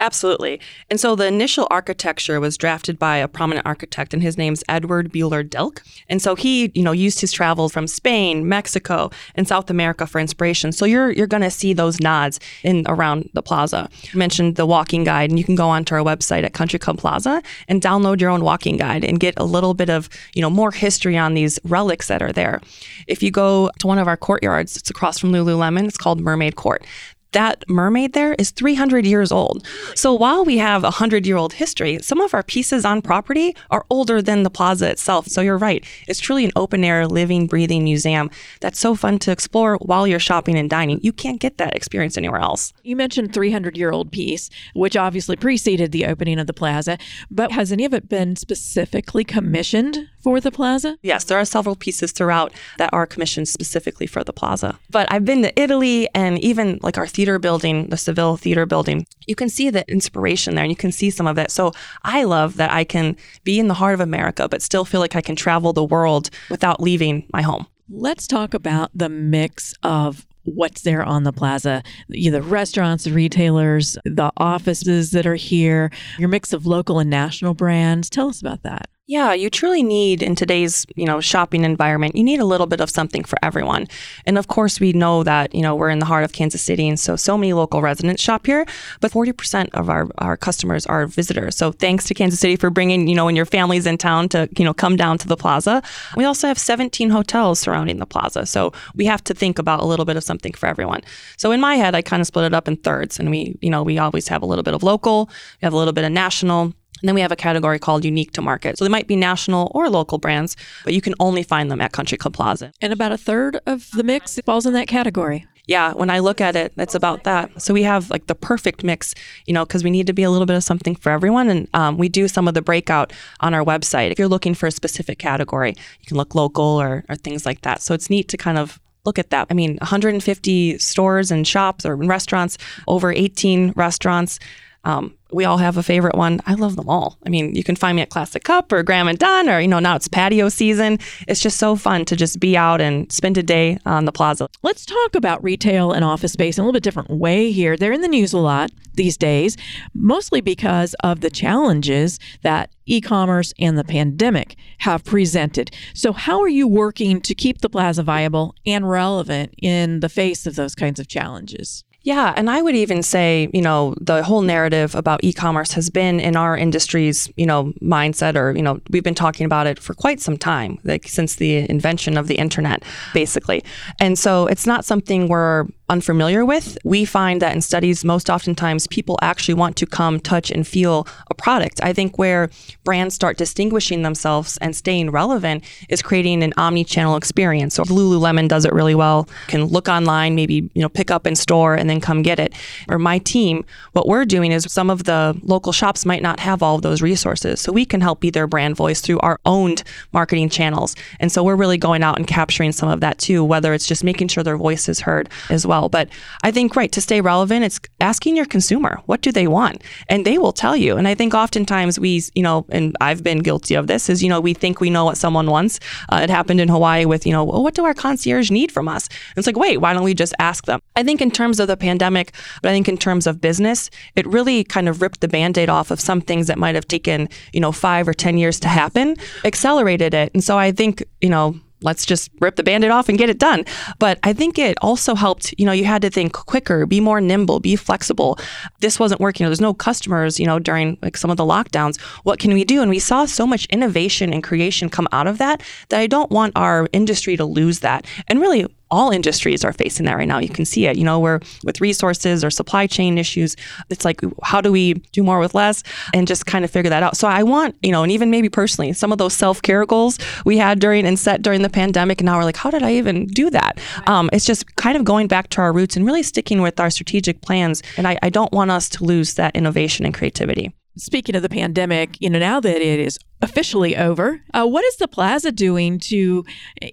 Absolutely. 0.00 0.60
And 0.90 1.00
so 1.00 1.16
the 1.16 1.26
initial 1.26 1.66
architecture 1.70 2.38
was 2.38 2.56
drafted 2.56 2.98
by 2.98 3.16
a 3.16 3.26
prominent 3.26 3.66
architect, 3.66 4.14
and 4.14 4.22
his 4.22 4.38
name's 4.38 4.62
Edward 4.68 5.12
Buehler 5.12 5.48
Delk. 5.48 5.80
And 6.08 6.22
so 6.22 6.36
he, 6.36 6.70
you 6.74 6.82
know, 6.82 6.92
used 6.92 7.20
his 7.20 7.32
travels 7.32 7.72
from 7.72 7.88
Spain, 7.88 8.48
Mexico, 8.48 9.10
and 9.34 9.48
South 9.48 9.70
America 9.70 10.06
for 10.06 10.20
inspiration. 10.20 10.70
So 10.70 10.84
you're 10.84 11.10
you're 11.10 11.26
going 11.26 11.42
to 11.42 11.50
see 11.50 11.72
those 11.72 12.00
nods 12.00 12.38
in 12.62 12.84
around 12.86 13.28
the 13.32 13.42
plaza. 13.42 13.88
You 14.12 14.18
mentioned 14.18 14.56
the 14.56 14.66
walking 14.66 15.02
guide, 15.04 15.30
and 15.30 15.38
you 15.38 15.44
can 15.44 15.56
go 15.56 15.68
onto 15.68 15.94
our 15.94 16.02
website 16.02 16.44
at 16.44 16.52
Country 16.52 16.78
Club 16.78 16.98
Plaza 16.98 17.42
and 17.66 17.82
download 17.82 18.20
your 18.20 18.30
own 18.30 18.44
walking 18.44 18.76
guide 18.76 19.04
and 19.04 19.18
get 19.18 19.34
a 19.36 19.44
little 19.44 19.74
bit 19.74 19.90
of, 19.90 20.08
you 20.34 20.42
know, 20.42 20.50
more 20.50 20.70
history 20.70 21.18
on 21.18 21.34
these 21.34 21.58
relics 21.64 22.06
that 22.08 22.22
are 22.22 22.32
there. 22.32 22.60
If 23.08 23.22
you 23.22 23.30
go 23.30 23.70
to 23.80 23.86
one 23.86 23.98
of 23.98 24.06
our 24.06 24.16
courtyards, 24.16 24.76
it's 24.76 24.90
across 24.90 25.18
from 25.18 25.32
Lululemon. 25.32 25.88
It's 25.88 25.98
called 25.98 26.20
Mermaid 26.20 26.56
Court 26.56 26.84
that 27.32 27.64
mermaid 27.68 28.12
there 28.12 28.34
is 28.34 28.50
300 28.50 29.04
years 29.04 29.30
old. 29.30 29.66
So 29.94 30.14
while 30.14 30.44
we 30.44 30.58
have 30.58 30.82
a 30.82 30.94
100 30.98 31.26
year 31.26 31.36
old 31.36 31.54
history, 31.54 31.98
some 32.02 32.20
of 32.20 32.34
our 32.34 32.42
pieces 32.42 32.84
on 32.84 33.02
property 33.02 33.54
are 33.70 33.84
older 33.90 34.22
than 34.22 34.42
the 34.42 34.50
plaza 34.50 34.88
itself. 34.90 35.26
So 35.26 35.40
you're 35.40 35.58
right. 35.58 35.84
It's 36.06 36.20
truly 36.20 36.44
an 36.44 36.52
open 36.56 36.84
air, 36.84 37.06
living, 37.06 37.46
breathing 37.46 37.84
museum 37.84 38.30
that's 38.60 38.78
so 38.78 38.94
fun 38.94 39.18
to 39.20 39.30
explore 39.30 39.76
while 39.76 40.06
you're 40.06 40.18
shopping 40.18 40.56
and 40.56 40.70
dining. 40.70 41.00
You 41.02 41.12
can't 41.12 41.40
get 41.40 41.58
that 41.58 41.76
experience 41.76 42.16
anywhere 42.16 42.40
else. 42.40 42.72
You 42.82 42.96
mentioned 42.96 43.32
300 43.32 43.76
year 43.76 43.90
old 43.90 44.10
piece, 44.10 44.50
which 44.74 44.96
obviously 44.96 45.36
preceded 45.36 45.92
the 45.92 46.06
opening 46.06 46.38
of 46.38 46.46
the 46.46 46.52
plaza, 46.54 46.98
but 47.30 47.52
has 47.52 47.72
any 47.72 47.84
of 47.84 47.92
it 47.94 48.08
been 48.08 48.36
specifically 48.36 49.24
commissioned 49.24 50.08
for 50.22 50.40
the 50.40 50.50
plaza? 50.50 50.98
Yes, 51.02 51.24
there 51.24 51.38
are 51.38 51.44
several 51.44 51.76
pieces 51.76 52.12
throughout 52.12 52.52
that 52.78 52.90
are 52.92 53.06
commissioned 53.06 53.48
specifically 53.48 54.06
for 54.06 54.24
the 54.24 54.32
plaza. 54.32 54.78
But 54.90 55.10
I've 55.10 55.24
been 55.24 55.42
to 55.42 55.60
Italy 55.60 56.08
and 56.14 56.38
even 56.40 56.78
like 56.82 56.98
our 56.98 57.06
theater 57.18 57.40
building, 57.40 57.88
the 57.88 57.96
Seville 57.96 58.36
Theater 58.36 58.64
building. 58.64 59.04
You 59.26 59.34
can 59.34 59.48
see 59.48 59.70
the 59.70 59.84
inspiration 59.90 60.54
there 60.54 60.62
and 60.62 60.70
you 60.70 60.76
can 60.76 60.92
see 60.92 61.10
some 61.10 61.26
of 61.26 61.36
it. 61.36 61.50
So 61.50 61.72
I 62.04 62.22
love 62.22 62.58
that 62.58 62.70
I 62.70 62.84
can 62.84 63.16
be 63.42 63.58
in 63.58 63.66
the 63.66 63.74
heart 63.74 63.94
of 63.94 63.98
America, 63.98 64.48
but 64.48 64.62
still 64.62 64.84
feel 64.84 65.00
like 65.00 65.16
I 65.16 65.20
can 65.20 65.34
travel 65.34 65.72
the 65.72 65.82
world 65.82 66.30
without 66.48 66.80
leaving 66.80 67.26
my 67.32 67.42
home. 67.42 67.66
Let's 67.90 68.28
talk 68.28 68.54
about 68.54 68.92
the 68.94 69.08
mix 69.08 69.74
of 69.82 70.28
what's 70.44 70.82
there 70.82 71.02
on 71.02 71.24
the 71.24 71.32
plaza 71.32 71.82
the 72.08 72.40
restaurants 72.40 73.04
the 73.04 73.12
retailers 73.12 73.98
the 74.06 74.32
offices 74.38 75.10
that 75.10 75.26
are 75.26 75.34
here 75.34 75.90
your 76.18 76.30
mix 76.30 76.54
of 76.54 76.64
local 76.64 76.98
and 76.98 77.10
national 77.10 77.52
brands 77.52 78.08
tell 78.08 78.28
us 78.28 78.40
about 78.40 78.62
that 78.62 78.88
Yeah, 79.10 79.32
you 79.32 79.48
truly 79.48 79.82
need 79.82 80.22
in 80.22 80.34
today's, 80.34 80.84
you 80.94 81.06
know, 81.06 81.18
shopping 81.18 81.64
environment, 81.64 82.14
you 82.14 82.22
need 82.22 82.40
a 82.40 82.44
little 82.44 82.66
bit 82.66 82.82
of 82.82 82.90
something 82.90 83.24
for 83.24 83.38
everyone. 83.42 83.86
And 84.26 84.36
of 84.36 84.48
course, 84.48 84.80
we 84.80 84.92
know 84.92 85.22
that, 85.22 85.54
you 85.54 85.62
know, 85.62 85.74
we're 85.74 85.88
in 85.88 85.98
the 85.98 86.04
heart 86.04 86.24
of 86.24 86.32
Kansas 86.32 86.60
City 86.60 86.86
and 86.86 87.00
so 87.00 87.16
so 87.16 87.38
many 87.38 87.54
local 87.54 87.80
residents 87.80 88.22
shop 88.22 88.44
here, 88.44 88.66
but 89.00 89.10
40% 89.10 89.70
of 89.72 89.88
our 89.88 90.08
our 90.18 90.36
customers 90.36 90.84
are 90.84 91.06
visitors. 91.06 91.56
So 91.56 91.72
thanks 91.72 92.04
to 92.04 92.12
Kansas 92.12 92.38
City 92.38 92.56
for 92.56 92.68
bringing, 92.68 93.08
you 93.08 93.14
know, 93.14 93.24
when 93.24 93.34
your 93.34 93.46
family's 93.46 93.86
in 93.86 93.96
town 93.96 94.28
to, 94.28 94.46
you 94.58 94.64
know, 94.66 94.74
come 94.74 94.94
down 94.94 95.16
to 95.18 95.26
the 95.26 95.38
plaza. 95.38 95.82
We 96.14 96.24
also 96.24 96.46
have 96.46 96.58
17 96.58 97.08
hotels 97.08 97.60
surrounding 97.60 98.00
the 98.00 98.06
plaza. 98.06 98.44
So 98.44 98.74
we 98.94 99.06
have 99.06 99.24
to 99.24 99.32
think 99.32 99.58
about 99.58 99.80
a 99.80 99.86
little 99.86 100.04
bit 100.04 100.18
of 100.18 100.22
something 100.22 100.52
for 100.52 100.66
everyone. 100.66 101.00
So 101.38 101.50
in 101.50 101.60
my 101.60 101.76
head, 101.76 101.94
I 101.94 102.02
kind 102.02 102.20
of 102.20 102.26
split 102.26 102.44
it 102.44 102.52
up 102.52 102.68
in 102.68 102.76
thirds 102.76 103.18
and 103.18 103.30
we, 103.30 103.56
you 103.62 103.70
know, 103.70 103.82
we 103.82 103.96
always 103.96 104.28
have 104.28 104.42
a 104.42 104.46
little 104.46 104.62
bit 104.62 104.74
of 104.74 104.82
local, 104.82 105.30
we 105.62 105.64
have 105.64 105.72
a 105.72 105.78
little 105.78 105.94
bit 105.94 106.04
of 106.04 106.12
national, 106.12 106.74
and 107.00 107.08
then 107.08 107.14
we 107.14 107.20
have 107.20 107.32
a 107.32 107.36
category 107.36 107.78
called 107.78 108.04
unique 108.04 108.32
to 108.32 108.42
market. 108.42 108.78
So 108.78 108.84
they 108.84 108.90
might 108.90 109.06
be 109.06 109.16
national 109.16 109.70
or 109.74 109.88
local 109.88 110.18
brands, 110.18 110.56
but 110.84 110.94
you 110.94 111.00
can 111.00 111.14
only 111.20 111.42
find 111.42 111.70
them 111.70 111.80
at 111.80 111.92
Country 111.92 112.18
Club 112.18 112.34
Plaza. 112.34 112.72
And 112.80 112.92
about 112.92 113.12
a 113.12 113.16
third 113.16 113.60
of 113.66 113.90
the 113.92 114.02
mix 114.02 114.38
falls 114.44 114.66
in 114.66 114.72
that 114.72 114.88
category. 114.88 115.46
Yeah, 115.68 115.92
when 115.92 116.08
I 116.08 116.20
look 116.20 116.40
at 116.40 116.56
it, 116.56 116.72
it's 116.78 116.94
about 116.94 117.24
that. 117.24 117.60
So 117.60 117.74
we 117.74 117.82
have 117.82 118.08
like 118.08 118.26
the 118.26 118.34
perfect 118.34 118.82
mix, 118.82 119.14
you 119.46 119.52
know, 119.52 119.66
because 119.66 119.84
we 119.84 119.90
need 119.90 120.06
to 120.06 120.14
be 120.14 120.22
a 120.22 120.30
little 120.30 120.46
bit 120.46 120.56
of 120.56 120.64
something 120.64 120.96
for 120.96 121.12
everyone. 121.12 121.50
And 121.50 121.68
um, 121.74 121.98
we 121.98 122.08
do 122.08 122.26
some 122.26 122.48
of 122.48 122.54
the 122.54 122.62
breakout 122.62 123.12
on 123.40 123.52
our 123.52 123.62
website. 123.62 124.10
If 124.10 124.18
you're 124.18 124.28
looking 124.28 124.54
for 124.54 124.66
a 124.66 124.70
specific 124.70 125.18
category, 125.18 125.74
you 126.00 126.06
can 126.06 126.16
look 126.16 126.34
local 126.34 126.64
or, 126.64 127.04
or 127.10 127.16
things 127.16 127.44
like 127.44 127.60
that. 127.62 127.82
So 127.82 127.92
it's 127.92 128.08
neat 128.08 128.28
to 128.28 128.38
kind 128.38 128.56
of 128.56 128.80
look 129.04 129.18
at 129.18 129.28
that. 129.28 129.46
I 129.50 129.54
mean, 129.54 129.76
150 129.76 130.78
stores 130.78 131.30
and 131.30 131.46
shops 131.46 131.84
or 131.84 131.96
restaurants, 131.96 132.56
over 132.86 133.12
18 133.12 133.74
restaurants. 133.76 134.38
Um, 134.84 135.17
we 135.30 135.44
all 135.44 135.58
have 135.58 135.76
a 135.76 135.82
favorite 135.82 136.16
one. 136.16 136.40
I 136.46 136.54
love 136.54 136.76
them 136.76 136.88
all. 136.88 137.18
I 137.26 137.28
mean, 137.28 137.54
you 137.54 137.62
can 137.62 137.76
find 137.76 137.96
me 137.96 138.02
at 138.02 138.10
Classic 138.10 138.42
Cup 138.42 138.72
or 138.72 138.82
Graham 138.82 139.08
and 139.08 139.18
Dunn, 139.18 139.48
or 139.48 139.60
you 139.60 139.68
know, 139.68 139.78
now 139.78 139.96
it's 139.96 140.08
patio 140.08 140.48
season. 140.48 140.98
It's 141.26 141.40
just 141.40 141.58
so 141.58 141.76
fun 141.76 142.04
to 142.06 142.16
just 142.16 142.40
be 142.40 142.56
out 142.56 142.80
and 142.80 143.10
spend 143.12 143.36
a 143.36 143.42
day 143.42 143.78
on 143.84 144.04
the 144.04 144.12
plaza. 144.12 144.48
Let's 144.62 144.86
talk 144.86 145.14
about 145.14 145.42
retail 145.42 145.92
and 145.92 146.04
office 146.04 146.32
space 146.32 146.56
in 146.56 146.62
a 146.62 146.64
little 146.64 146.72
bit 146.72 146.82
different 146.82 147.10
way 147.10 147.52
here. 147.52 147.76
They're 147.76 147.92
in 147.92 148.00
the 148.00 148.08
news 148.08 148.32
a 148.32 148.38
lot 148.38 148.70
these 148.94 149.16
days, 149.16 149.56
mostly 149.94 150.40
because 150.40 150.94
of 151.00 151.20
the 151.20 151.30
challenges 151.30 152.18
that 152.42 152.70
e-commerce 152.86 153.52
and 153.58 153.78
the 153.78 153.84
pandemic 153.84 154.56
have 154.78 155.04
presented. 155.04 155.70
So, 155.94 156.12
how 156.12 156.40
are 156.40 156.48
you 156.48 156.66
working 156.66 157.20
to 157.22 157.34
keep 157.34 157.60
the 157.60 157.70
plaza 157.70 158.02
viable 158.02 158.54
and 158.66 158.88
relevant 158.88 159.54
in 159.62 160.00
the 160.00 160.08
face 160.08 160.46
of 160.46 160.56
those 160.56 160.74
kinds 160.74 160.98
of 160.98 161.06
challenges? 161.06 161.84
Yeah, 162.02 162.32
and 162.36 162.48
I 162.48 162.62
would 162.62 162.76
even 162.76 163.02
say, 163.02 163.50
you 163.52 163.60
know, 163.60 163.94
the 164.00 164.22
whole 164.22 164.42
narrative 164.42 164.94
about 164.94 165.22
e-commerce 165.24 165.72
has 165.72 165.90
been 165.90 166.20
in 166.20 166.36
our 166.36 166.56
industry's, 166.56 167.28
you 167.36 167.44
know, 167.44 167.72
mindset 167.82 168.36
or, 168.36 168.56
you 168.56 168.62
know, 168.62 168.80
we've 168.90 169.02
been 169.02 169.16
talking 169.16 169.44
about 169.44 169.66
it 169.66 169.80
for 169.80 169.94
quite 169.94 170.20
some 170.20 170.38
time, 170.38 170.78
like 170.84 171.08
since 171.08 171.34
the 171.34 171.68
invention 171.68 172.16
of 172.16 172.28
the 172.28 172.36
internet, 172.36 172.84
basically. 173.12 173.64
And 174.00 174.18
so 174.18 174.46
it's 174.46 174.66
not 174.66 174.84
something 174.84 175.28
we're 175.28 175.66
unfamiliar 175.88 176.44
with, 176.44 176.76
we 176.84 177.04
find 177.04 177.40
that 177.40 177.54
in 177.54 177.62
studies, 177.62 178.04
most 178.04 178.28
oftentimes 178.28 178.86
people 178.88 179.18
actually 179.22 179.54
want 179.54 179.76
to 179.76 179.86
come, 179.86 180.20
touch, 180.20 180.50
and 180.50 180.66
feel 180.66 181.06
a 181.30 181.34
product. 181.34 181.80
I 181.82 181.92
think 181.92 182.18
where 182.18 182.50
brands 182.84 183.14
start 183.14 183.38
distinguishing 183.38 184.02
themselves 184.02 184.58
and 184.58 184.76
staying 184.76 185.10
relevant 185.10 185.64
is 185.88 186.02
creating 186.02 186.42
an 186.42 186.52
omni-channel 186.56 187.16
experience. 187.16 187.74
So 187.74 187.84
Lululemon 187.84 188.48
does 188.48 188.64
it 188.64 188.72
really 188.72 188.94
well. 188.94 189.28
Can 189.46 189.64
look 189.64 189.88
online, 189.88 190.34
maybe 190.34 190.70
you 190.74 190.82
know 190.82 190.88
pick 190.88 191.10
up 191.10 191.26
in 191.26 191.34
store, 191.34 191.74
and 191.74 191.88
then 191.88 192.00
come 192.00 192.22
get 192.22 192.38
it. 192.38 192.52
Or 192.88 192.98
my 192.98 193.18
team, 193.18 193.64
what 193.92 194.06
we're 194.06 194.26
doing 194.26 194.52
is 194.52 194.66
some 194.68 194.90
of 194.90 195.04
the 195.04 195.38
local 195.42 195.72
shops 195.72 196.04
might 196.04 196.22
not 196.22 196.40
have 196.40 196.62
all 196.62 196.76
of 196.76 196.82
those 196.82 197.00
resources, 197.00 197.60
so 197.60 197.72
we 197.72 197.86
can 197.86 198.00
help 198.00 198.20
be 198.20 198.30
their 198.30 198.46
brand 198.46 198.76
voice 198.76 199.00
through 199.00 199.20
our 199.20 199.40
owned 199.46 199.84
marketing 200.12 200.50
channels. 200.50 200.94
And 201.18 201.32
so 201.32 201.42
we're 201.42 201.56
really 201.56 201.78
going 201.78 202.02
out 202.02 202.18
and 202.18 202.26
capturing 202.26 202.72
some 202.72 202.90
of 202.90 203.00
that 203.00 203.18
too, 203.18 203.42
whether 203.42 203.72
it's 203.72 203.86
just 203.86 204.04
making 204.04 204.28
sure 204.28 204.44
their 204.44 204.58
voice 204.58 204.88
is 204.88 205.00
heard 205.00 205.30
as 205.48 205.66
well 205.66 205.77
well. 205.78 205.88
But 205.88 206.08
I 206.42 206.50
think, 206.50 206.76
right, 206.76 206.90
to 206.92 207.00
stay 207.00 207.20
relevant, 207.20 207.64
it's 207.64 207.80
asking 208.00 208.36
your 208.36 208.46
consumer, 208.46 209.00
what 209.06 209.20
do 209.20 209.32
they 209.32 209.46
want? 209.46 209.82
And 210.08 210.24
they 210.24 210.38
will 210.38 210.52
tell 210.52 210.76
you. 210.76 210.96
And 210.96 211.06
I 211.08 211.14
think 211.14 211.34
oftentimes 211.34 211.98
we, 211.98 212.22
you 212.34 212.42
know, 212.42 212.66
and 212.70 212.96
I've 213.00 213.22
been 213.22 213.38
guilty 213.38 213.74
of 213.74 213.86
this, 213.86 214.08
is, 214.08 214.22
you 214.22 214.28
know, 214.28 214.40
we 214.40 214.54
think 214.54 214.80
we 214.80 214.90
know 214.90 215.04
what 215.04 215.16
someone 215.16 215.50
wants. 215.50 215.80
Uh, 216.10 216.20
it 216.22 216.30
happened 216.30 216.60
in 216.60 216.68
Hawaii 216.68 217.04
with, 217.04 217.26
you 217.26 217.32
know, 217.32 217.44
well, 217.44 217.62
what 217.62 217.74
do 217.74 217.84
our 217.84 217.94
concierge 217.94 218.50
need 218.50 218.72
from 218.72 218.88
us? 218.88 219.08
And 219.08 219.38
it's 219.38 219.46
like, 219.46 219.56
wait, 219.56 219.78
why 219.78 219.92
don't 219.92 220.04
we 220.04 220.14
just 220.14 220.34
ask 220.38 220.66
them? 220.66 220.80
I 220.96 221.02
think 221.02 221.20
in 221.20 221.30
terms 221.30 221.60
of 221.60 221.68
the 221.68 221.76
pandemic, 221.76 222.32
but 222.62 222.70
I 222.70 222.72
think 222.72 222.88
in 222.88 222.98
terms 222.98 223.26
of 223.26 223.40
business, 223.40 223.90
it 224.16 224.26
really 224.26 224.64
kind 224.64 224.88
of 224.88 225.00
ripped 225.00 225.20
the 225.20 225.28
band 225.28 225.58
aid 225.58 225.68
off 225.68 225.90
of 225.90 226.00
some 226.00 226.20
things 226.20 226.46
that 226.48 226.58
might 226.58 226.74
have 226.74 226.88
taken, 226.88 227.28
you 227.52 227.60
know, 227.60 227.72
five 227.72 228.08
or 228.08 228.14
10 228.14 228.38
years 228.38 228.58
to 228.60 228.68
happen, 228.68 229.16
accelerated 229.44 230.14
it. 230.14 230.30
And 230.34 230.42
so 230.42 230.58
I 230.58 230.72
think, 230.72 231.04
you 231.20 231.28
know, 231.28 231.58
let's 231.82 232.04
just 232.04 232.30
rip 232.40 232.56
the 232.56 232.62
bandit 232.62 232.90
off 232.90 233.08
and 233.08 233.18
get 233.18 233.30
it 233.30 233.38
done. 233.38 233.64
But 233.98 234.18
I 234.22 234.32
think 234.32 234.58
it 234.58 234.76
also 234.80 235.14
helped, 235.14 235.54
you 235.58 235.66
know, 235.66 235.72
you 235.72 235.84
had 235.84 236.02
to 236.02 236.10
think 236.10 236.32
quicker, 236.32 236.86
be 236.86 237.00
more 237.00 237.20
nimble, 237.20 237.60
be 237.60 237.76
flexible. 237.76 238.38
This 238.80 238.98
wasn't 238.98 239.20
working. 239.20 239.46
There's 239.46 239.60
no 239.60 239.74
customers, 239.74 240.38
you 240.40 240.46
know, 240.46 240.58
during 240.58 240.98
like 241.02 241.16
some 241.16 241.30
of 241.30 241.36
the 241.36 241.44
lockdowns. 241.44 242.00
What 242.24 242.38
can 242.38 242.52
we 242.52 242.64
do? 242.64 242.82
And 242.82 242.90
we 242.90 242.98
saw 242.98 243.24
so 243.24 243.46
much 243.46 243.66
innovation 243.66 244.32
and 244.32 244.42
creation 244.42 244.88
come 244.88 245.08
out 245.12 245.26
of 245.26 245.38
that 245.38 245.62
that 245.88 246.00
I 246.00 246.06
don't 246.06 246.30
want 246.30 246.52
our 246.56 246.88
industry 246.92 247.36
to 247.36 247.44
lose 247.44 247.80
that. 247.80 248.06
And 248.28 248.40
really 248.40 248.66
all 248.90 249.10
industries 249.10 249.64
are 249.64 249.72
facing 249.72 250.06
that 250.06 250.16
right 250.16 250.28
now. 250.28 250.38
You 250.38 250.48
can 250.48 250.64
see 250.64 250.86
it, 250.86 250.96
you 250.96 251.04
know, 251.04 251.18
where 251.18 251.40
with 251.64 251.80
resources 251.80 252.44
or 252.44 252.50
supply 252.50 252.86
chain 252.86 253.18
issues, 253.18 253.56
it's 253.90 254.04
like, 254.04 254.20
how 254.42 254.60
do 254.60 254.72
we 254.72 254.94
do 255.12 255.22
more 255.22 255.38
with 255.38 255.54
less 255.54 255.82
and 256.14 256.26
just 256.26 256.46
kind 256.46 256.64
of 256.64 256.70
figure 256.70 256.90
that 256.90 257.02
out? 257.02 257.16
So 257.16 257.28
I 257.28 257.42
want, 257.42 257.76
you 257.82 257.92
know, 257.92 258.02
and 258.02 258.12
even 258.12 258.30
maybe 258.30 258.48
personally, 258.48 258.92
some 258.92 259.12
of 259.12 259.18
those 259.18 259.34
self 259.34 259.62
care 259.62 259.84
goals 259.86 260.18
we 260.44 260.58
had 260.58 260.80
during 260.80 261.06
and 261.06 261.18
set 261.18 261.42
during 261.42 261.62
the 261.62 261.68
pandemic, 261.68 262.20
and 262.20 262.26
now 262.26 262.38
we're 262.38 262.44
like, 262.44 262.56
how 262.56 262.70
did 262.70 262.82
I 262.82 262.92
even 262.92 263.26
do 263.26 263.50
that? 263.50 263.78
Um, 264.06 264.30
it's 264.32 264.44
just 264.44 264.76
kind 264.76 264.96
of 264.96 265.04
going 265.04 265.28
back 265.28 265.48
to 265.50 265.60
our 265.60 265.72
roots 265.72 265.96
and 265.96 266.06
really 266.06 266.22
sticking 266.22 266.62
with 266.62 266.80
our 266.80 266.90
strategic 266.90 267.40
plans. 267.42 267.82
And 267.96 268.06
I, 268.06 268.18
I 268.22 268.30
don't 268.30 268.52
want 268.52 268.70
us 268.70 268.88
to 268.90 269.04
lose 269.04 269.34
that 269.34 269.54
innovation 269.56 270.04
and 270.04 270.14
creativity. 270.14 270.72
Speaking 270.98 271.36
of 271.36 271.42
the 271.42 271.48
pandemic, 271.48 272.16
you 272.20 272.28
know, 272.28 272.40
now 272.40 272.58
that 272.58 272.82
it 272.82 272.98
is 272.98 273.18
officially 273.40 273.96
over, 273.96 274.40
uh, 274.52 274.66
what 274.66 274.84
is 274.84 274.96
the 274.96 275.06
plaza 275.06 275.52
doing 275.52 276.00
to 276.00 276.44